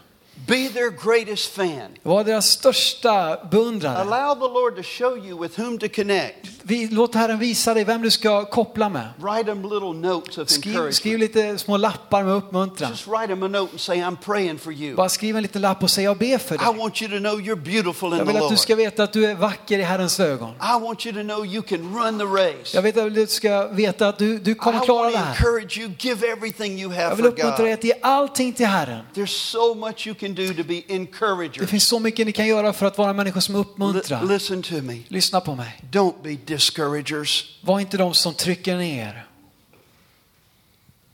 Be 0.47 0.69
their 0.69 0.89
greatest 0.89 1.51
fan. 1.55 1.91
Var 2.03 2.23
deras 2.23 2.47
största 2.49 3.37
beundrare. 3.51 3.97
Allow 3.97 4.35
the 4.35 4.53
Lord 4.53 4.75
to 4.75 4.83
show 4.83 5.17
you 5.17 5.41
with 5.43 5.59
whom 5.59 5.77
to 5.79 5.85
connect. 5.95 6.35
Vi, 6.63 6.87
låt 6.91 7.15
Herren 7.15 7.39
visa 7.39 7.73
dig 7.73 7.83
vem 7.83 8.01
du 8.01 8.11
ska 8.11 8.45
koppla 8.45 8.89
med. 8.89 9.07
Write 9.19 9.43
them 9.45 9.61
little 9.63 9.93
notes 9.93 10.37
of 10.37 10.49
Skriv, 10.49 10.67
encouragement. 10.71 10.95
skriv 10.95 11.17
lite 11.19 11.57
små 11.57 11.77
lappar 11.77 12.23
med 12.23 12.33
uppmuntran. 12.33 12.91
Just 12.91 13.07
write 13.07 13.27
them 13.27 13.43
a 13.43 13.47
note 13.47 13.71
and 13.71 13.79
say, 13.81 13.97
I'm 13.97 14.15
praying 14.25 14.57
for 14.59 14.73
you. 14.73 14.95
Bara 14.95 15.09
skriv 15.09 15.35
en 15.35 15.41
liten 15.41 15.61
lapp 15.61 15.83
och 15.83 15.89
säg 15.91 16.03
jag 16.03 16.17
ber 16.17 16.37
för 16.37 16.55
I 16.55 16.57
dig. 16.57 16.67
want 16.77 17.01
you 17.01 17.11
to 17.11 17.17
know 17.17 17.39
you're 17.39 17.63
beautiful 17.63 18.11
in 18.13 18.17
Jag 18.17 18.25
vill 18.25 18.37
att 18.37 18.49
du 18.49 18.57
ska 18.57 18.75
veta 18.75 19.03
att 19.03 19.13
du 19.13 19.25
är 19.25 19.35
vacker 19.35 19.79
i 19.79 19.81
Herrens 19.83 20.19
ögon. 20.19 20.49
I 20.49 20.81
want 20.81 21.05
you 21.05 21.15
to 21.15 21.21
know 21.21 21.45
you 21.45 21.61
can 21.61 21.95
run 21.95 22.19
the 22.19 22.25
race. 22.25 22.75
Jag 22.77 22.81
vet 22.81 22.97
att 22.97 23.13
du 23.15 23.27
ska 23.27 23.67
veta 23.67 24.07
att 24.07 24.17
du, 24.17 24.39
du 24.39 24.51
I 24.51 24.55
kommer 24.55 24.79
klara 24.79 25.01
want 25.03 25.13
det 25.13 25.19
to 25.19 25.25
här. 25.25 25.31
encourage 25.35 25.77
you, 25.77 25.91
give 25.99 26.27
everything 26.27 26.79
you 26.79 26.93
Jag 26.93 27.01
have 27.01 27.15
vill 27.15 27.25
for 27.25 27.31
uppmuntra 27.31 27.63
dig 27.63 27.73
att 27.73 27.83
ge 27.83 27.93
allting 28.01 28.53
till 28.53 28.65
Herren. 28.65 29.05
There's 29.15 29.25
so 29.51 29.75
much 29.75 30.07
you 30.07 30.15
can 30.15 30.24
to 30.24 30.24
Det 30.33 31.67
finns 31.67 31.87
så 31.87 31.99
mycket 31.99 32.25
ni 32.25 32.31
kan 32.31 32.47
göra 32.47 32.73
för 32.73 32.85
att 32.85 32.97
vara 32.97 33.13
människor 33.13 33.41
som 33.41 33.55
uppmuntrar. 33.55 34.23
listen 34.23 34.61
to 34.61 34.75
me. 34.81 34.97
Lyssna 35.07 35.41
på 35.41 35.55
mig. 35.55 35.81
Don't 35.91 36.23
be 36.23 36.37
discouragers. 36.45 37.59
Var 37.61 37.79
inte 37.79 37.97
de 37.97 38.13
som 38.13 38.33
trycker 38.33 38.77
ner. 38.77 39.25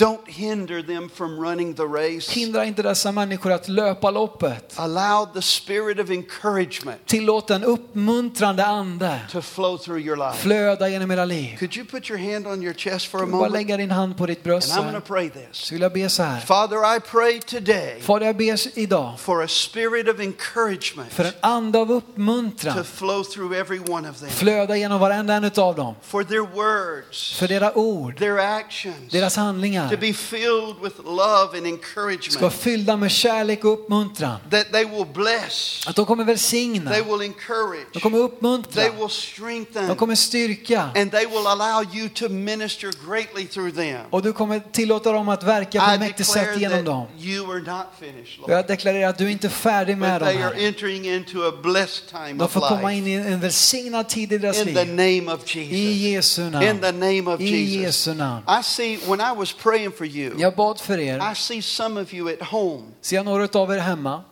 Don't 0.02 0.28
hinder 0.28 0.82
them 0.82 1.10
from 1.10 1.40
running 1.40 1.74
the 1.74 1.84
race. 1.84 2.32
Hindra 2.32 2.66
inte 2.66 2.82
dessa 2.82 3.12
människor 3.12 3.52
att 3.52 3.68
löpa 3.68 4.12
loppet. 4.12 4.74
Allow 4.76 5.26
the 5.34 5.42
spirit 5.42 6.00
of 6.00 6.10
encouragement 6.10 7.06
Tillåt 7.06 7.50
en 7.52 7.64
uppmuntrande 7.64 8.66
ande 8.66 9.20
to 9.32 9.42
flow 9.42 9.78
through 9.78 10.02
your 10.02 10.18
life. 10.18 10.38
flöda 10.42 10.90
genom 10.90 11.12
era 11.12 11.26
liv. 11.26 11.58
Could 11.60 11.76
you 11.78 11.86
put 11.86 12.10
your 12.10 12.34
hand 12.34 12.48
on 12.48 12.64
your 12.64 12.74
chest 12.74 13.06
for 13.08 13.18
a 13.18 13.26
Bara 13.26 13.32
moment? 13.32 13.54
lägga 13.54 13.78
din 13.78 13.92
hand 13.92 14.18
på 14.18 14.26
ditt 14.26 14.38
And 14.38 14.44
bröst. 14.44 14.72
I'm 14.72 14.76
så 14.76 14.82
going 14.82 14.94
to 15.02 15.02
pray 15.02 15.30
this. 15.30 15.58
Så 15.58 15.76
vill 15.76 15.82
jag 15.82 15.94
be 15.94 16.10
så 16.10 16.24
här. 16.24 16.40
Father, 16.40 16.98
I 16.98 17.00
pray 17.00 17.40
today 17.40 18.02
Fader, 18.02 18.26
jag 18.26 18.38
ber 18.38 18.80
idag 18.80 19.20
for 19.20 19.44
a 19.44 19.48
spirit 19.48 20.08
of 20.08 20.20
encouragement 20.20 21.12
för 21.14 21.24
en 21.26 21.34
ande 21.42 21.80
av 21.80 21.88
to 21.88 21.94
uppmuntran 21.94 22.84
flow 22.84 23.24
through 23.24 23.60
every 23.60 23.80
one 23.80 24.10
of 24.10 24.20
them. 24.20 24.30
flöda 24.30 24.78
genom 24.78 25.00
varenda 25.00 25.34
en 25.34 25.52
av 25.56 25.76
dem. 25.76 25.96
For 26.02 26.24
their 26.24 26.48
words, 26.56 27.34
För 27.34 27.48
deras 27.48 27.76
ord, 27.76 28.18
their 28.18 28.40
actions, 28.40 29.12
deras 29.12 29.36
handlingar, 29.36 29.91
här 29.96 29.98
be 30.08 30.14
filled 30.14 30.76
with 30.84 30.96
love 31.06 31.58
and 31.58 31.80
ska 31.84 32.02
vara 32.02 32.12
encouragement. 32.14 32.54
fyllda 32.54 32.98
med 32.98 33.12
kärlek 33.12 33.66
och 33.66 33.74
uppmuntran. 33.74 34.38
That 34.52 34.72
they 34.72 34.86
will 34.86 35.06
bless, 35.14 35.88
Att 35.88 35.96
de 35.96 36.06
kommer 36.06 36.24
välsigna, 36.24 36.92
they 36.92 37.02
will 37.02 37.22
encourage, 37.22 37.88
de 37.94 38.00
kommer 38.00 38.18
uppmuntra, 38.18 38.82
they 38.82 38.90
will 39.00 39.10
strengthen, 39.10 39.88
de 39.88 39.96
kommer 39.96 40.16
styrka 40.16 40.90
and 40.96 41.12
they 41.12 41.26
will 41.26 41.48
allow 41.48 41.96
you 41.96 42.10
to 42.10 42.30
minister 42.30 42.92
greatly 43.10 43.46
through 43.48 43.76
them. 43.76 44.02
och 44.10 44.22
du 44.22 44.34
kommer 44.34 44.60
tillåta 44.72 45.12
dem 45.12 45.30
att 45.30 45.44
verka 45.44 45.86
på 45.86 45.92
ett 45.92 46.00
mäktigt 46.00 46.30
sätt 46.30 46.58
genom 46.58 46.84
dem. 46.86 47.06
you 47.20 47.52
are 47.52 47.60
not 47.60 47.86
finished, 48.00 48.40
Lord. 48.40 48.50
jag 48.52 48.68
deklarerar 48.68 49.10
att 49.10 49.18
du 49.18 49.32
inte 49.32 49.48
är 49.48 49.50
färdig 49.50 49.98
med 49.98 50.20
But 50.20 50.28
dem 50.30 50.38
they 50.38 50.44
are 50.44 50.68
entering 50.68 51.06
into 51.06 51.48
a 51.48 51.52
blessed 51.64 52.10
time 52.10 52.34
De 52.34 52.50
får 52.50 52.62
komma 52.62 52.94
in 52.94 53.08
i 53.08 53.12
en 53.14 53.40
välsignad 53.40 54.10
tid 54.10 54.32
i 54.34 54.38
deras 54.38 54.66
liv. 54.66 54.76
name 54.88 55.34
of 55.34 55.56
I. 55.56 56.12
Jesu 56.14 56.42
In 56.42 56.52
namn. 56.52 56.80
the 56.82 56.92
name 56.92 57.28
of 57.34 57.42
I 57.42 57.44
Jesus. 57.44 57.82
Jesu 58.08 58.14
namn. 58.14 58.44
I 58.60 58.64
see, 58.64 58.98
when 59.08 59.20
I 59.22 59.38
was 59.38 59.54
praying 59.54 59.81
for 59.90 60.06
you, 60.08 60.32
Jag 60.38 60.56
bad 60.56 60.80
för 60.80 60.98
er. 61.00 61.32
I 61.32 61.36
see 61.36 61.62
some 61.62 62.02
of 62.02 62.14
you 62.14 62.34
at 62.34 62.42
home 62.42 62.84
Ser 63.02 63.16
jag 63.16 63.26
några 63.26 63.60
av 63.60 63.72
er 63.74 63.78
hemma. 63.78 64.24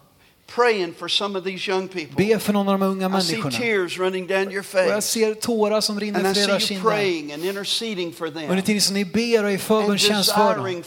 praying 0.55 0.93
for 0.93 1.07
some 1.07 1.39
of 1.39 1.45
these 1.45 1.71
young 1.71 1.87
people. 1.87 2.27
Be 2.27 2.39
för 2.39 2.53
någon 2.53 2.67
av 2.69 2.79
de 2.79 2.85
unga 2.85 3.19
I 3.19 3.21
see 3.21 3.33
människorna. 3.37 3.57
tears 3.57 3.97
running 3.99 4.27
down 4.27 4.51
your 4.51 4.59
Och 4.73 4.79
jag 4.79 4.93
face. 4.95 5.01
ser 5.01 5.33
tårar 5.33 5.81
som 5.81 5.99
rinner 5.99 6.33
för 6.33 6.49
era 6.49 6.59
kinder. 6.59 6.89
praying 6.89 7.33
and 7.33 7.45
interceding 7.45 8.13
for 8.13 8.27
them. 8.29 8.49
Under 8.49 8.61
tiden 8.61 8.81
som 8.81 8.93
ni 8.93 9.05
ber 9.05 9.43
och 9.43 9.51
är 9.51 9.57
förbundstjänst 9.57 10.31
för 10.31 10.55
dem. 10.57 10.83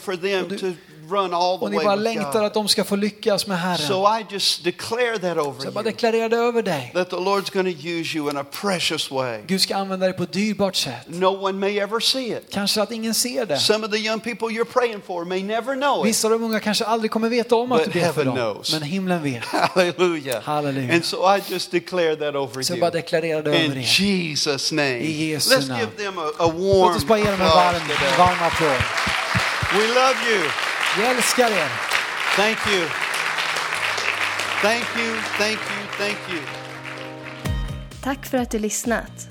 Run 1.09 1.33
all 1.33 1.57
the 1.59 1.65
Och 1.65 1.71
ni 1.71 1.77
bara 1.77 1.95
längtar 1.95 2.43
att 2.43 2.53
de 2.53 2.67
ska 2.67 2.83
få 2.83 2.95
lyckas 2.95 3.47
med 3.47 3.59
Herren. 3.59 3.87
So 3.87 4.17
I 4.19 4.25
just 4.29 4.63
declare 4.63 5.19
that 5.19 5.37
Så 5.37 5.41
over 5.49 5.63
jag 5.63 5.73
bara 5.73 5.83
deklarerar 5.83 6.29
det 6.29 6.37
över 6.37 6.61
dig. 6.61 6.91
That 6.93 7.09
the 7.09 7.15
Lord's 7.15 7.53
going 7.53 7.75
to 7.75 7.87
use 7.87 8.17
you 8.17 8.29
in 8.29 8.37
a 8.37 8.43
precious 8.61 9.11
way. 9.11 9.39
Gud 9.47 9.61
ska 9.61 9.75
använda 9.75 10.05
dig 10.05 10.17
på 10.17 10.23
ett 10.23 10.33
dyrbart 10.33 10.75
sätt. 10.75 11.07
No 11.07 11.25
one 11.25 11.59
may 11.59 11.79
ever 11.79 11.99
see 11.99 12.27
it. 12.27 12.43
Kanske 12.51 12.81
att 12.81 12.91
ingen 12.91 13.13
ser 13.13 13.45
det. 13.45 13.57
Some 13.57 13.85
of 13.85 13.91
the 13.91 13.97
young 13.97 14.19
people 14.19 14.47
you're 14.47 14.73
praying 14.73 15.01
for 15.07 15.25
may 15.25 15.43
never 15.43 15.75
know 15.75 15.99
it. 15.99 16.09
Vissa 16.09 16.27
av 16.27 16.31
de 16.31 16.43
unga 16.43 16.59
kanske 16.59 16.85
aldrig 16.85 17.11
kommer 17.11 17.29
veta 17.29 17.55
om 17.55 17.71
att 17.71 17.83
du 17.83 17.91
ber 17.99 18.11
för 18.11 18.25
dem. 18.25 18.35
knows. 18.35 18.73
Men 18.73 18.81
himlen 18.81 19.23
vet. 19.23 19.45
Hallelujah. 19.45 20.41
Hallelujah. 20.43 20.95
And 20.95 21.05
so 21.05 21.35
I 21.35 21.41
just 21.53 21.71
declare 21.71 22.15
that 22.15 22.35
over 22.35 22.63
Så 22.63 22.73
jag 22.73 22.79
bara 22.79 22.91
deklarerar 22.91 23.43
det 23.43 23.49
över 23.49 23.65
In 23.65 23.71
er. 23.77 23.81
Jesus' 23.81 24.73
name. 24.75 24.97
I 24.97 25.31
Jesu 25.31 25.55
Let's 25.55 25.67
namn. 25.67 25.79
give 25.79 26.03
them 26.05 26.17
a, 26.17 26.31
a 26.39 26.53
Låt 26.57 26.95
oss 26.95 27.05
bara 27.05 27.19
ge 27.19 27.25
dem 27.25 27.33
en 27.33 27.47
varm, 27.47 27.75
varm 28.17 28.47
applåd. 28.47 28.81
We 29.73 29.87
love 29.87 30.15
you. 30.29 30.72
Jag 30.99 31.15
älskar 31.15 31.43
er. 31.43 31.69
Thank 32.35 32.57
you. 32.67 32.85
Thank 34.61 34.85
you, 34.97 35.15
thank 35.37 35.59
you, 35.59 35.87
thank 35.97 36.17
you. 36.29 36.39
Tack 38.03 38.25
för 38.25 38.37
att 38.37 38.51
du 38.51 38.59
lyssnat. 38.59 39.29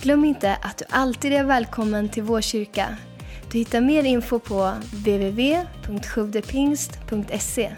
Glöm 0.00 0.24
inte 0.24 0.56
att 0.62 0.78
du 0.78 0.84
alltid 0.90 1.32
är 1.32 1.44
välkommen 1.44 2.08
till 2.08 2.22
vår 2.22 2.40
kyrka. 2.40 2.96
Du 3.52 3.58
hittar 3.58 3.80
mer 3.80 4.04
info 4.04 4.38
på 4.38 4.72
www.sjuvdepingst.se 4.92 7.72